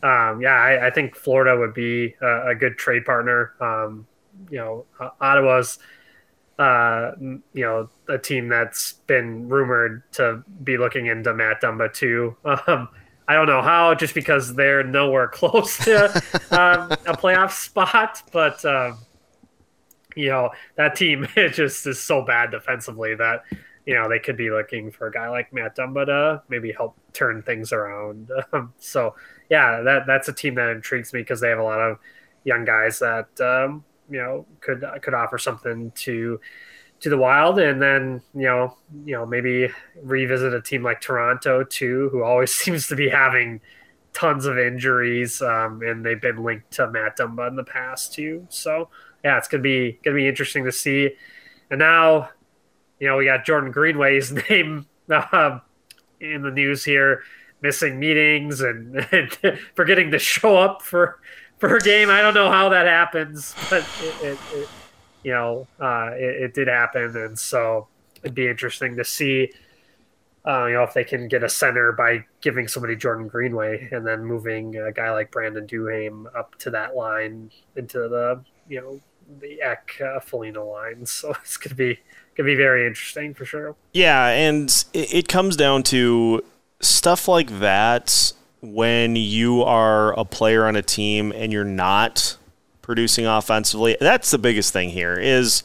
Um, 0.02 0.40
yeah, 0.40 0.54
I, 0.54 0.86
I, 0.86 0.90
think 0.90 1.14
Florida 1.14 1.58
would 1.58 1.74
be 1.74 2.14
a, 2.22 2.48
a 2.48 2.54
good 2.54 2.78
trade 2.78 3.04
partner. 3.04 3.52
Um, 3.60 4.06
you 4.50 4.56
know, 4.56 4.86
uh, 4.98 5.10
Ottawa's 5.20 5.78
uh, 6.60 7.12
you 7.18 7.42
know, 7.54 7.88
a 8.08 8.18
team 8.18 8.48
that's 8.48 8.92
been 9.06 9.48
rumored 9.48 10.02
to 10.12 10.44
be 10.62 10.76
looking 10.76 11.06
into 11.06 11.32
Matt 11.32 11.62
Dumba 11.62 11.92
too. 11.92 12.36
Um, 12.66 12.88
I 13.30 13.34
don't 13.34 13.46
know 13.46 13.62
how, 13.62 13.94
just 13.94 14.12
because 14.12 14.56
they're 14.56 14.82
nowhere 14.82 15.28
close 15.32 15.76
to 15.84 16.06
um, 16.50 16.90
a 17.06 17.16
playoff 17.16 17.52
spot. 17.52 18.24
But 18.32 18.64
um, 18.64 18.98
you 20.16 20.30
know 20.30 20.50
that 20.74 20.96
team 20.96 21.28
it 21.36 21.50
just 21.50 21.86
is 21.86 22.00
so 22.00 22.22
bad 22.22 22.50
defensively 22.50 23.14
that 23.14 23.44
you 23.86 23.94
know 23.94 24.08
they 24.08 24.18
could 24.18 24.36
be 24.36 24.50
looking 24.50 24.90
for 24.90 25.06
a 25.06 25.12
guy 25.12 25.28
like 25.28 25.52
Matt 25.52 25.76
Dumba 25.76 26.06
to 26.06 26.42
maybe 26.48 26.72
help 26.72 26.96
turn 27.12 27.40
things 27.42 27.72
around. 27.72 28.32
Um, 28.52 28.74
so 28.80 29.14
yeah, 29.48 29.80
that 29.82 30.08
that's 30.08 30.26
a 30.26 30.32
team 30.32 30.56
that 30.56 30.70
intrigues 30.70 31.12
me 31.12 31.20
because 31.20 31.40
they 31.40 31.50
have 31.50 31.60
a 31.60 31.62
lot 31.62 31.78
of 31.78 31.98
young 32.42 32.64
guys 32.64 32.98
that 32.98 33.28
um, 33.40 33.84
you 34.10 34.18
know 34.18 34.44
could 34.60 34.84
could 35.02 35.14
offer 35.14 35.38
something 35.38 35.92
to 35.92 36.40
to 37.00 37.08
the 37.08 37.16
Wild, 37.16 37.58
and 37.58 37.80
then 37.80 38.22
you 38.34 38.42
know, 38.42 38.76
you 39.04 39.14
know, 39.14 39.26
maybe 39.26 39.70
revisit 40.02 40.52
a 40.52 40.60
team 40.60 40.82
like 40.82 41.00
Toronto 41.00 41.64
too, 41.64 42.08
who 42.12 42.22
always 42.22 42.54
seems 42.54 42.86
to 42.88 42.96
be 42.96 43.08
having 43.08 43.60
tons 44.12 44.46
of 44.46 44.58
injuries, 44.58 45.40
um, 45.42 45.82
and 45.82 46.04
they've 46.04 46.20
been 46.20 46.42
linked 46.42 46.70
to 46.72 46.90
Matt 46.90 47.18
Dumba 47.18 47.48
in 47.48 47.56
the 47.56 47.64
past 47.64 48.12
too. 48.12 48.46
So 48.50 48.88
yeah, 49.24 49.38
it's 49.38 49.48
gonna 49.48 49.62
be 49.62 49.98
gonna 50.04 50.16
be 50.16 50.28
interesting 50.28 50.64
to 50.64 50.72
see. 50.72 51.10
And 51.70 51.78
now, 51.78 52.30
you 52.98 53.06
know, 53.06 53.16
we 53.16 53.24
got 53.24 53.44
Jordan 53.44 53.72
Greenway's 53.72 54.32
name 54.50 54.86
uh, 55.08 55.60
in 56.20 56.42
the 56.42 56.50
news 56.50 56.84
here, 56.84 57.22
missing 57.62 57.98
meetings 57.98 58.60
and, 58.60 59.06
and 59.12 59.58
forgetting 59.74 60.10
to 60.10 60.18
show 60.18 60.56
up 60.56 60.82
for 60.82 61.20
for 61.58 61.76
a 61.76 61.80
game. 61.80 62.10
I 62.10 62.20
don't 62.20 62.34
know 62.34 62.50
how 62.50 62.68
that 62.70 62.86
happens, 62.86 63.54
but 63.70 63.86
it, 64.02 64.24
it, 64.24 64.38
it 64.54 64.68
you 65.22 65.32
know, 65.32 65.66
uh, 65.80 66.10
it, 66.14 66.42
it, 66.42 66.54
did 66.54 66.68
happen, 66.68 67.16
and 67.16 67.38
so 67.38 67.88
it'd 68.22 68.34
be 68.34 68.48
interesting 68.48 68.96
to 68.96 69.04
see, 69.04 69.52
uh, 70.46 70.66
you 70.66 70.74
know, 70.74 70.82
if 70.82 70.94
they 70.94 71.04
can 71.04 71.28
get 71.28 71.42
a 71.42 71.48
center 71.48 71.92
by 71.92 72.24
giving 72.40 72.68
somebody 72.68 72.96
Jordan 72.96 73.28
Greenway 73.28 73.88
and 73.92 74.06
then 74.06 74.24
moving 74.24 74.76
a 74.76 74.92
guy 74.92 75.10
like 75.10 75.30
Brandon 75.30 75.66
Duhaime 75.66 76.26
up 76.36 76.56
to 76.60 76.70
that 76.70 76.96
line 76.96 77.50
into 77.76 78.08
the, 78.08 78.42
you 78.68 78.80
know, 78.80 79.00
the 79.40 79.62
Ek 79.62 80.00
uh, 80.00 80.64
line. 80.64 81.06
So 81.06 81.30
it's 81.42 81.56
gonna 81.56 81.74
be 81.74 82.00
gonna 82.36 82.46
be 82.46 82.56
very 82.56 82.86
interesting 82.86 83.34
for 83.34 83.44
sure. 83.44 83.76
Yeah, 83.92 84.28
and 84.28 84.68
it, 84.92 85.14
it 85.14 85.28
comes 85.28 85.56
down 85.56 85.82
to 85.84 86.42
stuff 86.80 87.28
like 87.28 87.60
that 87.60 88.32
when 88.62 89.16
you 89.16 89.62
are 89.62 90.18
a 90.18 90.24
player 90.24 90.66
on 90.66 90.76
a 90.76 90.82
team 90.82 91.32
and 91.32 91.52
you're 91.52 91.64
not 91.64 92.36
producing 92.90 93.24
offensively. 93.24 93.96
That's 94.00 94.32
the 94.32 94.38
biggest 94.38 94.72
thing 94.72 94.90
here 94.90 95.14
is 95.14 95.62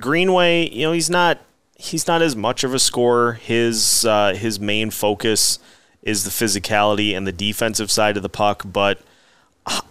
Greenway, 0.00 0.68
you 0.70 0.82
know, 0.82 0.90
he's 0.90 1.08
not 1.08 1.38
he's 1.76 2.08
not 2.08 2.20
as 2.20 2.34
much 2.34 2.64
of 2.64 2.74
a 2.74 2.80
scorer. 2.80 3.34
His 3.34 4.04
uh, 4.04 4.34
his 4.34 4.58
main 4.58 4.90
focus 4.90 5.60
is 6.02 6.24
the 6.24 6.30
physicality 6.30 7.16
and 7.16 7.28
the 7.28 7.32
defensive 7.32 7.92
side 7.92 8.16
of 8.16 8.24
the 8.24 8.28
puck. 8.28 8.64
But 8.66 9.00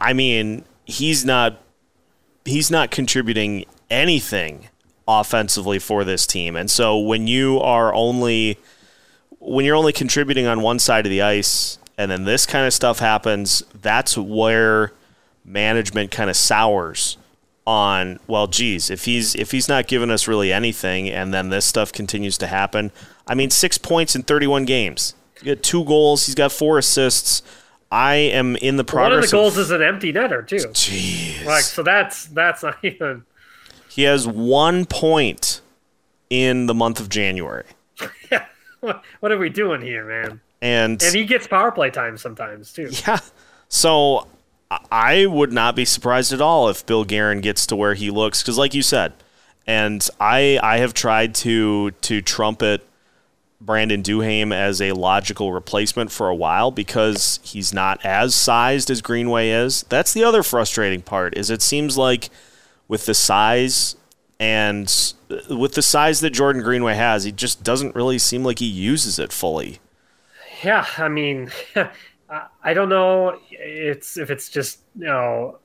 I 0.02 0.12
mean, 0.12 0.66
he's 0.84 1.24
not 1.24 1.62
he's 2.44 2.70
not 2.70 2.92
contributing 2.92 3.64
anything 3.90 4.68
offensively 5.08 5.80
for 5.80 6.04
this 6.04 6.28
team. 6.28 6.58
And 6.58 6.70
so 6.70 7.00
when 7.00 7.28
you 7.28 7.62
are 7.62 7.94
only 7.94 8.58
when 9.40 9.64
you're 9.64 9.78
only 9.78 9.94
contributing 9.94 10.48
on 10.48 10.60
one 10.60 10.80
side 10.80 11.06
of 11.06 11.12
the 11.12 11.22
ice 11.22 11.80
and 11.98 12.12
then 12.12 12.26
this 12.26 12.46
kind 12.46 12.68
of 12.68 12.74
stuff 12.74 13.00
happens, 13.00 13.64
that's 13.74 14.18
where 14.18 14.92
management 15.48 16.12
kind 16.12 16.30
of 16.30 16.36
sours 16.36 17.18
on 17.66 18.20
well 18.28 18.48
geez 18.48 18.90
if 18.90 19.06
he's 19.06 19.36
if 19.36 19.52
he's 19.52 19.68
not 19.68 19.88
giving 19.88 20.10
us 20.10 20.28
really 20.28 20.54
anything 20.54 21.10
and 21.10 21.34
then 21.34 21.50
this 21.50 21.66
stuff 21.66 21.92
continues 21.92 22.38
to 22.38 22.48
happen 22.48 22.92
i 23.28 23.36
mean 23.36 23.50
six 23.50 23.78
points 23.78 24.16
in 24.16 24.24
31 24.24 24.66
games. 24.66 25.16
He 25.42 25.46
got 25.54 25.64
two 25.64 25.84
goals 25.86 26.26
he's 26.26 26.36
got 26.36 26.52
four 26.52 26.78
assists. 26.78 27.44
I 27.92 28.16
am 28.16 28.56
in 28.58 28.76
the 28.76 28.84
progress 28.84 29.12
one 29.12 29.24
of 29.24 29.30
the 29.30 29.32
goals 29.32 29.58
of, 29.58 29.64
is 29.64 29.72
an 29.72 29.82
empty 29.82 30.12
netter 30.12 30.46
too. 30.46 30.58
Jeez. 30.58 31.46
Like 31.46 31.64
so 31.64 31.84
that's 31.84 32.26
that's 32.28 32.64
not 32.64 32.78
even 32.84 33.24
he 33.90 34.04
has 34.04 34.28
one 34.28 34.86
point 34.86 35.62
in 36.30 36.66
the 36.66 36.74
month 36.74 37.00
of 37.00 37.10
january. 37.10 37.66
Yeah. 38.32 38.46
What 39.22 39.32
are 39.32 39.38
we 39.38 39.50
doing 39.50 39.82
here 39.82 40.06
man? 40.06 40.42
And 40.62 41.02
and 41.02 41.16
he 41.16 41.26
gets 41.26 41.48
power 41.48 41.72
play 41.72 41.90
time 41.90 42.18
sometimes 42.18 42.72
too. 42.72 42.90
Yeah. 43.08 43.20
So 43.70 44.28
I 44.70 45.26
would 45.26 45.54
not 45.54 45.76
be 45.76 45.86
surprised 45.86 46.34
at 46.34 46.42
all 46.42 46.68
if 46.70 46.86
Bill 46.86 47.06
Guerin 47.06 47.42
gets 47.42 47.66
to 47.68 47.76
where 47.76 47.94
he 47.94 48.10
looks 48.10 48.42
because, 48.42 48.58
like 48.58 48.74
you 48.74 48.82
said, 48.82 49.14
and 49.66 50.08
I 50.20 50.60
I 50.62 50.78
have 50.80 50.94
tried 50.94 51.36
to 51.36 51.92
to 51.92 52.22
trumpet 52.22 52.86
Brandon 53.60 54.04
Duhaime 54.04 54.54
as 54.54 54.82
a 54.82 54.92
logical 54.92 55.52
replacement 55.52 56.12
for 56.12 56.30
a 56.30 56.36
while 56.36 56.70
because 56.72 57.40
he's 57.44 57.74
not 57.74 58.04
as 58.06 58.36
sized 58.36 58.90
as 58.90 59.02
Greenway 59.02 59.50
is. 59.50 59.84
That's 59.90 60.14
the 60.14 60.24
other 60.24 60.44
frustrating 60.44 61.02
part 61.02 61.38
is 61.38 61.50
it 61.50 61.62
seems 61.62 61.98
like 61.98 62.30
with 62.88 63.06
the 63.06 63.14
size 63.14 63.96
and 64.40 65.14
uh, 65.32 65.56
with 65.56 65.74
the 65.74 65.82
size 65.82 66.20
that 66.20 66.30
Jordan 66.32 66.62
Greenway 66.62 66.94
has, 66.94 67.24
he 67.24 67.32
just 67.32 67.64
doesn't 67.64 67.96
really 67.96 68.20
seem 68.20 68.44
like 68.44 68.60
he 68.60 68.66
uses 68.66 69.18
it 69.18 69.32
fully. 69.32 69.80
Yeah, 70.64 70.86
I 70.98 71.08
mean, 71.08 71.52
I 72.30 72.74
don't 72.74 72.90
know. 72.90 73.40
It's 73.52 74.18
if 74.18 74.30
it's 74.30 74.50
just 74.50 74.80
you 74.98 75.06
know 75.06 75.60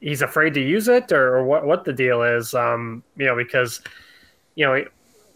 he's 0.00 0.22
afraid 0.22 0.54
to 0.54 0.60
use 0.60 0.88
it 0.88 1.12
or, 1.12 1.36
or 1.36 1.44
what 1.44 1.66
what 1.66 1.84
the 1.84 1.92
deal 1.92 2.22
is. 2.22 2.54
Um, 2.54 3.02
you 3.16 3.26
know 3.26 3.36
because 3.36 3.80
you 4.54 4.64
know 4.64 4.84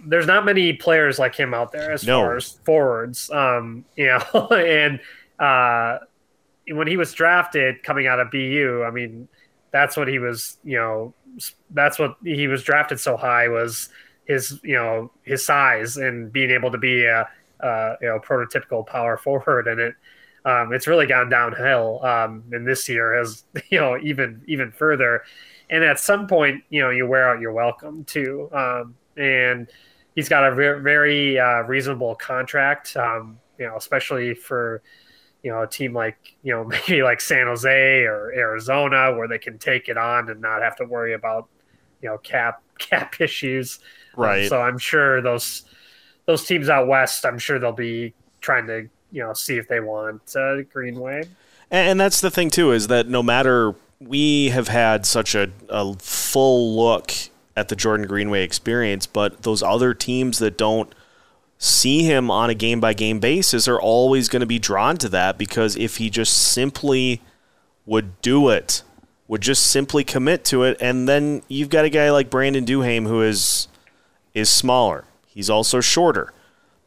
there's 0.04 0.26
not 0.26 0.44
many 0.44 0.72
players 0.72 1.18
like 1.18 1.34
him 1.34 1.54
out 1.54 1.72
there 1.72 1.92
as 1.92 2.06
no. 2.06 2.20
far 2.20 2.36
as 2.36 2.50
forwards. 2.64 3.30
Um, 3.30 3.84
you 3.96 4.06
know, 4.06 4.48
and 4.48 5.00
uh, 5.38 5.98
when 6.68 6.86
he 6.86 6.96
was 6.96 7.12
drafted 7.12 7.82
coming 7.82 8.06
out 8.06 8.20
of 8.20 8.30
BU, 8.30 8.84
I 8.86 8.90
mean 8.90 9.28
that's 9.70 9.96
what 9.96 10.08
he 10.08 10.18
was. 10.18 10.58
You 10.64 10.78
know, 10.78 11.14
that's 11.70 11.98
what 11.98 12.16
he 12.24 12.48
was 12.48 12.62
drafted 12.62 12.98
so 13.00 13.16
high 13.16 13.48
was 13.48 13.88
his 14.24 14.60
you 14.62 14.74
know 14.74 15.10
his 15.22 15.44
size 15.44 15.96
and 15.96 16.32
being 16.32 16.50
able 16.50 16.70
to 16.70 16.78
be 16.78 17.04
a, 17.04 17.28
a 17.60 17.96
you 18.00 18.08
know 18.08 18.18
prototypical 18.20 18.86
power 18.86 19.16
forward 19.16 19.66
and 19.66 19.80
it 19.80 19.94
um, 20.44 20.72
it's 20.72 20.86
really 20.86 21.06
gone 21.06 21.28
downhill. 21.28 22.04
Um, 22.04 22.44
and 22.52 22.66
this 22.66 22.88
year 22.88 23.16
has, 23.16 23.44
you 23.70 23.78
know, 23.78 23.98
even 24.02 24.42
even 24.46 24.72
further. 24.72 25.22
And 25.70 25.84
at 25.84 25.98
some 25.98 26.26
point, 26.26 26.64
you 26.68 26.82
know, 26.82 26.90
you 26.90 27.06
wear 27.06 27.30
out 27.30 27.40
your 27.40 27.52
welcome 27.52 28.04
too. 28.04 28.50
Um, 28.52 28.94
and 29.16 29.68
he's 30.14 30.28
got 30.28 30.44
a 30.44 30.54
very, 30.54 30.82
very 30.82 31.38
uh, 31.38 31.62
reasonable 31.62 32.14
contract. 32.14 32.96
Um, 32.96 33.38
you 33.58 33.66
know, 33.66 33.76
especially 33.76 34.34
for 34.34 34.82
you 35.42 35.50
know 35.50 35.62
a 35.62 35.66
team 35.66 35.92
like 35.92 36.16
you 36.42 36.52
know 36.52 36.64
maybe 36.88 37.02
like 37.02 37.20
San 37.20 37.46
Jose 37.46 38.02
or 38.04 38.32
Arizona, 38.32 39.14
where 39.14 39.28
they 39.28 39.38
can 39.38 39.58
take 39.58 39.88
it 39.88 39.96
on 39.96 40.28
and 40.28 40.40
not 40.40 40.62
have 40.62 40.76
to 40.76 40.84
worry 40.84 41.14
about 41.14 41.48
you 42.00 42.08
know 42.08 42.18
cap 42.18 42.62
cap 42.78 43.20
issues. 43.20 43.78
Um, 44.16 44.24
right. 44.24 44.48
so 44.48 44.60
I'm 44.60 44.78
sure 44.78 45.22
those 45.22 45.64
those 46.26 46.44
teams 46.44 46.68
out 46.68 46.86
west, 46.86 47.24
I'm 47.24 47.38
sure 47.38 47.58
they'll 47.58 47.72
be 47.72 48.14
trying 48.40 48.66
to 48.66 48.88
you 49.12 49.22
know 49.22 49.32
see 49.32 49.56
if 49.56 49.68
they 49.68 49.80
want 49.80 50.34
uh, 50.34 50.62
Greenway. 50.62 51.28
And, 51.70 51.98
that's 51.98 52.20
the 52.20 52.30
thing 52.30 52.50
too 52.50 52.72
is 52.72 52.88
that 52.88 53.08
no 53.08 53.22
matter 53.22 53.74
we 53.98 54.50
have 54.50 54.68
had 54.68 55.06
such 55.06 55.34
a, 55.34 55.50
a 55.68 55.94
full 55.94 56.76
look 56.76 57.12
at 57.56 57.68
the 57.68 57.76
Jordan 57.76 58.06
Greenway 58.06 58.42
experience, 58.42 59.06
but 59.06 59.42
those 59.42 59.62
other 59.62 59.94
teams 59.94 60.38
that 60.38 60.58
don't 60.58 60.94
see 61.58 62.02
him 62.02 62.30
on 62.30 62.50
a 62.50 62.54
game 62.54 62.80
by 62.80 62.92
game 62.92 63.20
basis 63.20 63.68
are 63.68 63.80
always 63.80 64.28
going 64.28 64.40
to 64.40 64.46
be 64.46 64.58
drawn 64.58 64.96
to 64.98 65.08
that 65.08 65.38
because 65.38 65.76
if 65.76 65.98
he 65.98 66.10
just 66.10 66.36
simply 66.36 67.22
would 67.86 68.20
do 68.20 68.48
it, 68.48 68.82
would 69.28 69.40
just 69.40 69.66
simply 69.66 70.04
commit 70.04 70.44
to 70.44 70.64
it, 70.64 70.76
and 70.80 71.08
then 71.08 71.42
you've 71.48 71.68
got 71.70 71.84
a 71.84 71.88
guy 71.88 72.10
like 72.10 72.28
Brandon 72.28 72.66
Duhaime 72.66 73.06
who 73.06 73.22
is 73.22 73.68
is 74.34 74.50
smaller. 74.50 75.04
He's 75.26 75.48
also 75.48 75.80
shorter, 75.80 76.32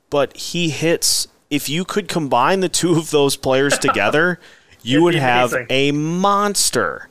but 0.10 0.36
he 0.36 0.70
hits 0.70 1.28
if 1.56 1.70
you 1.70 1.86
could 1.86 2.08
combine 2.08 2.60
the 2.60 2.70
two 2.70 2.98
of 2.98 3.12
those 3.12 3.38
players 3.38 3.78
together, 3.78 4.40
you 4.82 5.02
would 5.02 5.16
have 5.16 5.54
a 5.70 5.92
monster. 5.92 7.10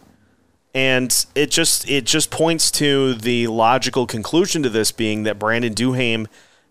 And 0.75 1.25
it 1.35 1.51
just 1.51 1.89
it 1.89 2.05
just 2.05 2.31
points 2.31 2.71
to 2.73 3.15
the 3.15 3.47
logical 3.47 4.07
conclusion 4.07 4.63
to 4.65 4.69
this 4.69 4.93
being 4.93 5.23
that 5.23 5.39
Brandon 5.39 5.73
Duhaime 5.73 6.27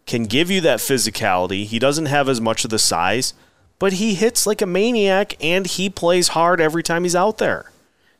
can 0.05 0.25
give 0.25 0.51
you 0.51 0.59
that 0.61 0.79
physicality. 0.79 1.65
He 1.65 1.79
doesn't 1.79 2.07
have 2.07 2.27
as 2.27 2.41
much 2.41 2.65
of 2.65 2.69
the 2.69 2.79
size, 2.79 3.33
but 3.79 3.93
he 3.93 4.15
hits 4.15 4.45
like 4.45 4.61
a 4.61 4.65
maniac 4.65 5.35
and 5.43 5.65
he 5.65 5.89
plays 5.89 6.29
hard 6.29 6.59
every 6.59 6.83
time 6.83 7.03
he's 7.03 7.15
out 7.15 7.37
there. 7.37 7.71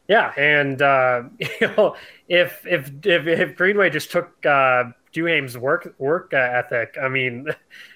Yeah, 0.07 0.33
and 0.37 0.81
uh, 0.81 1.23
you 1.39 1.67
know 1.77 1.95
if 2.27 2.65
if 2.65 2.91
if, 3.05 3.27
if 3.27 3.55
Greenway 3.57 3.89
just 3.89 4.11
took 4.11 4.45
uh, 4.45 4.85
Duhaime's 5.13 5.57
work 5.57 5.93
work 5.97 6.33
ethic, 6.33 6.97
I 7.01 7.09
mean, 7.09 7.47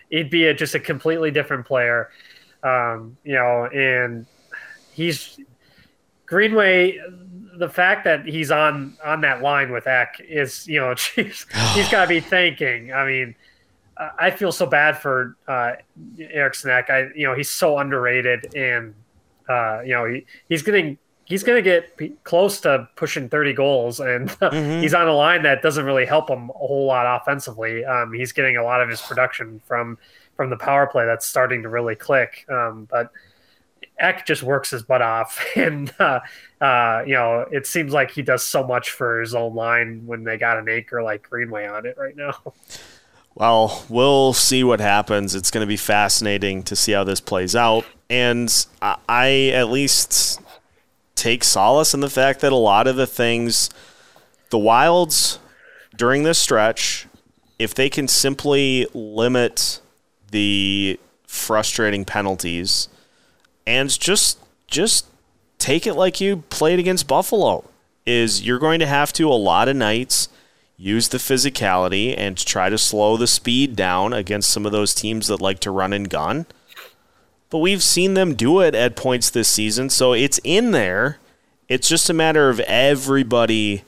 he'd 0.09 0.29
be 0.29 0.45
a, 0.47 0.53
just 0.53 0.75
a 0.75 0.79
completely 0.79 1.31
different 1.31 1.65
player. 1.65 2.09
Um, 2.63 3.17
you 3.23 3.35
know, 3.35 3.65
and 3.65 4.25
he's 4.91 5.39
Greenway. 6.25 6.99
The 7.57 7.69
fact 7.69 8.03
that 8.03 8.25
he's 8.25 8.51
on 8.51 8.97
on 9.03 9.21
that 9.21 9.41
line 9.41 9.71
with 9.71 9.87
Ek 9.87 10.19
is, 10.19 10.67
you 10.67 10.79
know, 10.79 10.93
he's, 11.15 11.45
he's 11.73 11.89
got 11.89 12.03
to 12.03 12.07
be 12.07 12.19
thinking. 12.19 12.93
I 12.93 13.05
mean, 13.05 13.35
I 13.97 14.31
feel 14.31 14.51
so 14.51 14.65
bad 14.65 14.97
for 14.97 15.35
uh, 15.47 15.73
Eriksson 16.19 16.69
Ek. 16.69 16.89
I, 16.89 17.07
you 17.15 17.25
know, 17.25 17.33
he's 17.33 17.49
so 17.49 17.79
underrated, 17.79 18.55
and 18.55 18.93
uh, 19.49 19.81
you 19.83 19.93
know, 19.93 20.05
he, 20.05 20.25
he's 20.49 20.61
getting 20.61 20.97
he's 21.27 21.43
going 21.43 21.61
to 21.61 21.61
get 21.61 22.23
close 22.23 22.61
to 22.61 22.87
pushing 22.95 23.27
30 23.27 23.53
goals, 23.53 23.99
and 23.99 24.29
mm-hmm. 24.39 24.81
he's 24.81 24.93
on 24.93 25.07
a 25.07 25.13
line 25.13 25.43
that 25.43 25.61
doesn't 25.61 25.85
really 25.85 26.05
help 26.05 26.29
him 26.29 26.49
a 26.49 26.53
whole 26.53 26.85
lot 26.85 27.21
offensively. 27.21 27.83
Um, 27.83 28.13
he's 28.13 28.31
getting 28.31 28.57
a 28.57 28.63
lot 28.63 28.81
of 28.81 28.89
his 28.89 29.01
production 29.01 29.61
from 29.65 29.97
from 30.35 30.49
the 30.49 30.57
power 30.57 30.85
play 30.85 31.05
that's 31.05 31.25
starting 31.25 31.63
to 31.63 31.69
really 31.69 31.95
click. 31.95 32.45
Um, 32.47 32.87
but 32.89 33.11
Ek 33.99 34.25
just 34.25 34.43
works 34.43 34.69
his 34.69 34.83
butt 34.83 35.01
off, 35.01 35.43
and 35.55 35.93
uh, 35.99 36.21
uh, 36.61 37.03
you 37.05 37.13
know 37.13 37.45
it 37.51 37.67
seems 37.67 37.91
like 37.91 38.11
he 38.11 38.21
does 38.21 38.43
so 38.43 38.65
much 38.65 38.91
for 38.91 39.19
his 39.19 39.35
own 39.35 39.53
line 39.53 40.03
when 40.05 40.23
they 40.23 40.37
got 40.37 40.57
an 40.57 40.69
anchor 40.69 41.03
like 41.03 41.29
Greenway 41.29 41.67
on 41.67 41.85
it 41.85 41.97
right 41.97 42.15
now. 42.15 42.33
Well, 43.39 43.85
we'll 43.87 44.33
see 44.33 44.63
what 44.63 44.79
happens. 44.79 45.35
It's 45.35 45.51
going 45.51 45.61
to 45.61 45.67
be 45.67 45.77
fascinating 45.77 46.63
to 46.63 46.75
see 46.75 46.93
how 46.93 47.03
this 47.03 47.21
plays 47.21 47.55
out. 47.55 47.85
And 48.09 48.51
I, 48.81 49.51
at 49.53 49.69
least 49.69 50.41
take 51.17 51.43
solace 51.43 51.93
in 51.93 51.99
the 51.99 52.09
fact 52.09 52.39
that 52.41 52.51
a 52.51 52.55
lot 52.55 52.87
of 52.87 52.95
the 52.95 53.07
things 53.07 53.69
the 54.49 54.57
Wilds 54.57 55.39
during 55.95 56.23
this 56.23 56.39
stretch, 56.39 57.07
if 57.59 57.73
they 57.73 57.89
can 57.89 58.07
simply 58.07 58.87
limit 58.93 59.81
the 60.31 60.99
frustrating 61.25 62.05
penalties 62.05 62.87
and 63.65 63.89
just 63.99 64.39
just 64.67 65.05
take 65.57 65.87
it 65.87 65.95
like 65.95 66.21
you 66.21 66.37
played 66.49 66.79
against 66.79 67.07
Buffalo, 67.07 67.65
is 68.05 68.45
you're 68.45 68.59
going 68.59 68.79
to 68.79 68.85
have 68.85 69.11
to 69.13 69.27
a 69.27 69.33
lot 69.33 69.67
of 69.67 69.75
nights 69.75 70.29
use 70.77 71.09
the 71.09 71.17
physicality 71.17 72.13
and 72.17 72.37
try 72.37 72.69
to 72.69 72.77
slow 72.77 73.17
the 73.17 73.27
speed 73.27 73.75
down 73.75 74.13
against 74.13 74.49
some 74.49 74.65
of 74.65 74.71
those 74.71 74.93
teams 74.93 75.27
that 75.27 75.41
like 75.41 75.59
to 75.59 75.71
run 75.71 75.91
and 75.91 76.09
gun 76.09 76.45
but 77.49 77.59
we've 77.59 77.83
seen 77.83 78.13
them 78.13 78.35
do 78.35 78.59
it 78.59 78.75
at 78.75 78.95
points 78.95 79.29
this 79.29 79.47
season, 79.47 79.89
so 79.89 80.13
it's 80.13 80.39
in 80.43 80.71
there. 80.71 81.17
It's 81.69 81.87
just 81.87 82.09
a 82.09 82.13
matter 82.13 82.49
of 82.49 82.59
everybody 82.61 83.83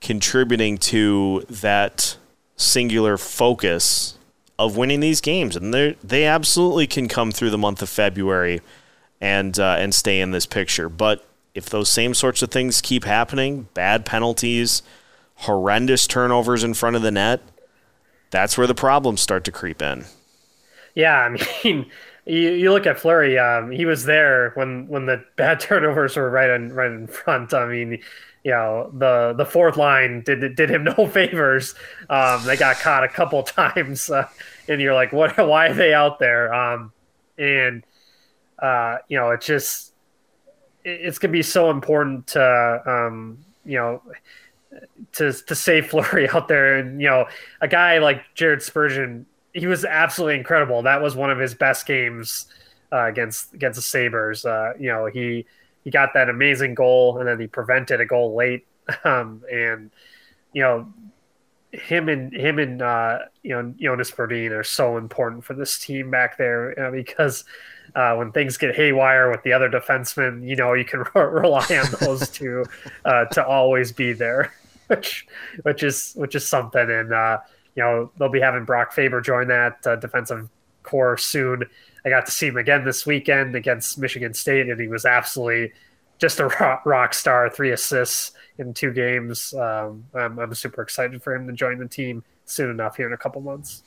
contributing 0.00 0.78
to 0.78 1.44
that 1.48 2.16
singular 2.56 3.16
focus 3.16 4.18
of 4.58 4.76
winning 4.76 5.00
these 5.00 5.20
games, 5.20 5.56
and 5.56 5.72
they 5.72 5.96
they 6.02 6.24
absolutely 6.24 6.86
can 6.86 7.08
come 7.08 7.30
through 7.32 7.50
the 7.50 7.58
month 7.58 7.82
of 7.82 7.88
February 7.88 8.60
and 9.20 9.58
uh, 9.58 9.76
and 9.78 9.94
stay 9.94 10.20
in 10.20 10.30
this 10.30 10.46
picture. 10.46 10.88
But 10.88 11.26
if 11.54 11.66
those 11.66 11.90
same 11.90 12.14
sorts 12.14 12.42
of 12.42 12.50
things 12.50 12.80
keep 12.80 13.04
happening, 13.04 13.68
bad 13.74 14.04
penalties, 14.04 14.82
horrendous 15.36 16.06
turnovers 16.06 16.64
in 16.64 16.74
front 16.74 16.96
of 16.96 17.02
the 17.02 17.10
net, 17.10 17.40
that's 18.30 18.58
where 18.58 18.66
the 18.66 18.74
problems 18.74 19.20
start 19.20 19.44
to 19.44 19.52
creep 19.52 19.82
in. 19.82 20.04
Yeah, 20.94 21.36
I 21.64 21.64
mean, 21.64 21.86
you, 22.26 22.50
you 22.50 22.72
look 22.72 22.86
at 22.86 22.98
Fleury. 22.98 23.38
Um, 23.38 23.70
he 23.70 23.84
was 23.84 24.04
there 24.04 24.50
when 24.54 24.88
when 24.88 25.06
the 25.06 25.24
bad 25.36 25.60
turnovers 25.60 26.16
were 26.16 26.28
right 26.28 26.50
in 26.50 26.72
right 26.72 26.90
in 26.90 27.06
front. 27.06 27.54
I 27.54 27.66
mean, 27.66 27.98
you 28.44 28.50
know, 28.50 28.90
the 28.92 29.34
the 29.36 29.46
fourth 29.46 29.76
line 29.76 30.22
did 30.22 30.56
did 30.56 30.70
him 30.70 30.84
no 30.98 31.06
favors. 31.06 31.74
Um, 32.10 32.44
they 32.44 32.56
got 32.56 32.76
caught 32.76 33.04
a 33.04 33.08
couple 33.08 33.42
times, 33.44 34.10
uh, 34.10 34.28
and 34.68 34.80
you're 34.80 34.94
like, 34.94 35.12
what? 35.12 35.36
Why 35.38 35.68
are 35.68 35.74
they 35.74 35.94
out 35.94 36.18
there? 36.18 36.52
Um, 36.52 36.92
and 37.38 37.84
uh, 38.58 38.98
you 39.08 39.18
know, 39.18 39.30
it's 39.30 39.46
just 39.46 39.92
it's 40.84 41.18
gonna 41.18 41.32
be 41.32 41.42
so 41.42 41.70
important 41.70 42.26
to 42.28 42.82
um, 42.86 43.44
you 43.64 43.78
know 43.78 44.02
to 45.12 45.32
to 45.32 45.54
save 45.54 45.88
Fleury 45.88 46.28
out 46.28 46.48
there, 46.48 46.76
and 46.76 47.00
you 47.00 47.08
know, 47.08 47.26
a 47.60 47.68
guy 47.68 47.98
like 47.98 48.22
Jared 48.34 48.62
Spurgeon 48.62 49.26
he 49.56 49.66
was 49.66 49.84
absolutely 49.84 50.36
incredible. 50.36 50.82
That 50.82 51.00
was 51.00 51.16
one 51.16 51.30
of 51.30 51.38
his 51.38 51.54
best 51.54 51.86
games 51.86 52.46
uh, 52.92 53.06
against 53.06 53.54
against 53.54 53.76
the 53.76 53.82
Sabres. 53.82 54.44
Uh, 54.44 54.74
you 54.78 54.88
know, 54.88 55.06
he 55.06 55.46
he 55.82 55.90
got 55.90 56.14
that 56.14 56.28
amazing 56.28 56.74
goal, 56.74 57.18
and 57.18 57.26
then 57.26 57.40
he 57.40 57.46
prevented 57.46 58.00
a 58.00 58.06
goal 58.06 58.34
late. 58.34 58.66
Um, 59.02 59.42
and 59.52 59.90
you 60.52 60.62
know, 60.62 60.86
him 61.72 62.08
and 62.08 62.32
him 62.32 62.60
and 62.60 62.80
uh, 62.80 63.18
you 63.42 63.50
know 63.50 63.74
Jonas 63.80 64.12
Brodin 64.12 64.52
are 64.52 64.62
so 64.62 64.96
important 64.96 65.44
for 65.44 65.54
this 65.54 65.76
team 65.76 66.08
back 66.08 66.38
there 66.38 66.78
uh, 66.78 66.92
because 66.92 67.44
uh, 67.96 68.14
when 68.14 68.30
things 68.30 68.56
get 68.56 68.76
haywire 68.76 69.28
with 69.28 69.42
the 69.42 69.52
other 69.52 69.68
defensemen, 69.68 70.46
you 70.46 70.54
know 70.54 70.72
you 70.74 70.84
can 70.84 71.00
re- 71.14 71.24
rely 71.24 71.66
on 71.70 71.86
those 72.00 72.30
two 72.30 72.64
uh, 73.04 73.24
to 73.26 73.44
always 73.44 73.90
be 73.90 74.12
there, 74.12 74.54
which 74.86 75.26
which 75.62 75.82
is 75.82 76.12
which 76.14 76.36
is 76.36 76.48
something. 76.48 76.88
And 76.88 77.12
uh, 77.12 77.38
you 77.76 77.82
know 77.82 78.10
they'll 78.18 78.28
be 78.28 78.40
having 78.40 78.64
Brock 78.64 78.92
Faber 78.92 79.20
join 79.20 79.48
that 79.48 79.86
uh, 79.86 79.96
defensive 79.96 80.48
corps 80.82 81.18
soon. 81.18 81.64
I 82.04 82.08
got 82.08 82.26
to 82.26 82.32
see 82.32 82.48
him 82.48 82.56
again 82.56 82.84
this 82.84 83.06
weekend 83.06 83.54
against 83.54 83.98
Michigan 83.98 84.34
State, 84.34 84.68
and 84.68 84.80
he 84.80 84.88
was 84.88 85.04
absolutely 85.04 85.72
just 86.18 86.40
a 86.40 86.46
rock, 86.60 86.86
rock 86.86 87.14
star. 87.14 87.50
Three 87.50 87.72
assists 87.72 88.32
in 88.58 88.72
two 88.72 88.92
games. 88.92 89.52
Um, 89.54 90.06
I'm, 90.14 90.38
I'm 90.38 90.54
super 90.54 90.82
excited 90.82 91.22
for 91.22 91.34
him 91.34 91.46
to 91.46 91.52
join 91.52 91.78
the 91.78 91.88
team 91.88 92.24
soon 92.46 92.70
enough 92.70 92.96
here 92.96 93.06
in 93.06 93.12
a 93.12 93.18
couple 93.18 93.40
months. 93.42 93.82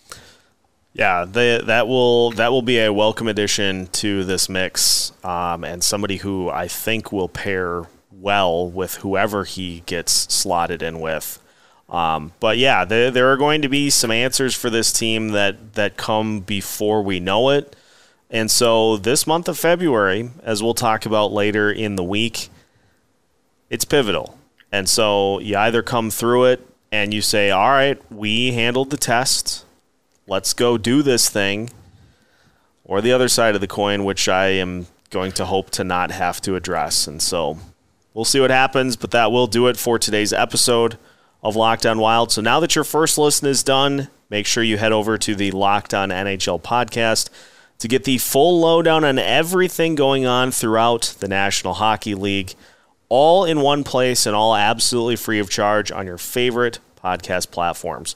Yeah, 0.93 1.25
they, 1.25 1.61
that 1.61 1.87
will 1.87 2.31
that 2.31 2.51
will 2.51 2.63
be 2.63 2.79
a 2.79 2.91
welcome 2.91 3.27
addition 3.27 3.87
to 3.87 4.23
this 4.23 4.49
mix, 4.49 5.13
um, 5.23 5.63
and 5.63 5.83
somebody 5.83 6.17
who 6.17 6.49
I 6.49 6.67
think 6.67 7.11
will 7.11 7.29
pair 7.29 7.83
well 8.11 8.69
with 8.69 8.95
whoever 8.95 9.43
he 9.43 9.81
gets 9.85 10.11
slotted 10.11 10.81
in 10.81 10.99
with. 10.99 11.39
Um, 11.89 12.33
but 12.39 12.57
yeah, 12.57 12.85
there, 12.85 13.09
there 13.09 13.31
are 13.31 13.37
going 13.37 13.63
to 13.63 13.69
be 13.69 13.89
some 13.89 14.11
answers 14.11 14.55
for 14.55 14.69
this 14.69 14.91
team 14.93 15.29
that, 15.29 15.73
that 15.73 15.97
come 15.97 16.41
before 16.41 17.01
we 17.01 17.19
know 17.19 17.49
it. 17.49 17.75
And 18.29 18.51
so 18.51 18.97
this 18.97 19.25
month 19.25 19.47
of 19.47 19.57
February, 19.57 20.29
as 20.43 20.61
we'll 20.61 20.75
talk 20.75 21.07
about 21.07 21.31
later 21.31 21.71
in 21.71 21.95
the 21.95 22.03
week, 22.03 22.49
it's 23.71 23.85
pivotal. 23.85 24.37
And 24.71 24.87
so 24.87 25.39
you 25.39 25.57
either 25.57 25.81
come 25.81 26.11
through 26.11 26.45
it 26.45 26.67
and 26.91 27.11
you 27.11 27.21
say, 27.21 27.49
all 27.49 27.69
right, 27.69 27.99
we 28.11 28.51
handled 28.51 28.91
the 28.91 28.97
test. 28.97 29.65
Let's 30.27 30.53
go 30.53 30.77
do 30.77 31.01
this 31.01 31.27
thing. 31.27 31.71
Or 32.83 33.01
the 33.01 33.13
other 33.13 33.29
side 33.29 33.55
of 33.55 33.61
the 33.61 33.67
coin, 33.67 34.03
which 34.05 34.29
I 34.29 34.47
am 34.47 34.85
going 35.09 35.31
to 35.33 35.45
hope 35.45 35.71
to 35.71 35.83
not 35.83 36.11
have 36.11 36.39
to 36.41 36.55
address. 36.55 37.07
And 37.07 37.19
so 37.19 37.57
we'll 38.13 38.25
see 38.25 38.39
what 38.39 38.51
happens, 38.51 38.95
but 38.95 39.09
that 39.09 39.31
will 39.31 39.47
do 39.47 39.67
it 39.67 39.77
for 39.77 39.97
today's 39.97 40.33
episode 40.33 40.97
of 41.41 41.55
Locked 41.55 41.85
On 41.85 41.99
Wild. 41.99 42.31
So 42.31 42.41
now 42.41 42.59
that 42.59 42.75
your 42.75 42.83
first 42.83 43.17
listen 43.17 43.47
is 43.47 43.63
done, 43.63 44.09
make 44.29 44.45
sure 44.45 44.63
you 44.63 44.77
head 44.77 44.91
over 44.91 45.17
to 45.17 45.35
the 45.35 45.51
Locked 45.51 45.93
On 45.93 46.09
NHL 46.09 46.61
podcast 46.61 47.29
to 47.79 47.87
get 47.87 48.03
the 48.03 48.17
full 48.17 48.59
lowdown 48.59 49.03
on 49.03 49.17
everything 49.17 49.95
going 49.95 50.25
on 50.25 50.51
throughout 50.51 51.15
the 51.19 51.27
National 51.27 51.75
Hockey 51.75 52.13
League, 52.13 52.53
all 53.07 53.45
in 53.45 53.61
one 53.61 53.83
place 53.83 54.25
and 54.25 54.35
all 54.35 54.55
absolutely 54.55 55.15
free 55.15 55.39
of 55.39 55.49
charge 55.49 55.91
on 55.91 56.05
your 56.05 56.17
favorite 56.17 56.79
podcast 57.01 57.51
platforms. 57.51 58.15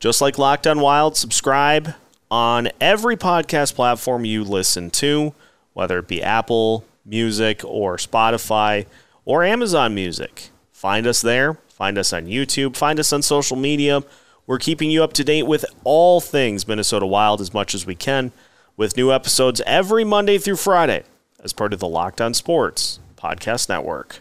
Just 0.00 0.20
like 0.20 0.36
Locked 0.36 0.66
On 0.66 0.80
Wild, 0.80 1.16
subscribe 1.16 1.94
on 2.30 2.68
every 2.80 3.16
podcast 3.16 3.74
platform 3.76 4.24
you 4.24 4.42
listen 4.42 4.90
to, 4.90 5.32
whether 5.72 6.00
it 6.00 6.08
be 6.08 6.22
Apple 6.22 6.84
Music 7.06 7.62
or 7.64 7.96
Spotify 7.96 8.86
or 9.24 9.44
Amazon 9.44 9.94
Music. 9.94 10.50
Find 10.72 11.06
us 11.06 11.22
there 11.22 11.58
Find 11.74 11.98
us 11.98 12.12
on 12.12 12.26
YouTube, 12.26 12.76
find 12.76 13.00
us 13.00 13.12
on 13.12 13.20
social 13.20 13.56
media. 13.56 14.04
We're 14.46 14.58
keeping 14.58 14.92
you 14.92 15.02
up 15.02 15.12
to 15.14 15.24
date 15.24 15.42
with 15.42 15.64
all 15.82 16.20
things 16.20 16.68
Minnesota 16.68 17.04
Wild 17.04 17.40
as 17.40 17.52
much 17.52 17.74
as 17.74 17.84
we 17.84 17.96
can, 17.96 18.30
with 18.76 18.96
new 18.96 19.10
episodes 19.10 19.60
every 19.66 20.04
Monday 20.04 20.38
through 20.38 20.54
Friday 20.54 21.02
as 21.42 21.52
part 21.52 21.72
of 21.72 21.80
the 21.80 21.88
Locked 21.88 22.20
On 22.20 22.32
Sports 22.32 23.00
Podcast 23.16 23.68
Network. 23.68 24.20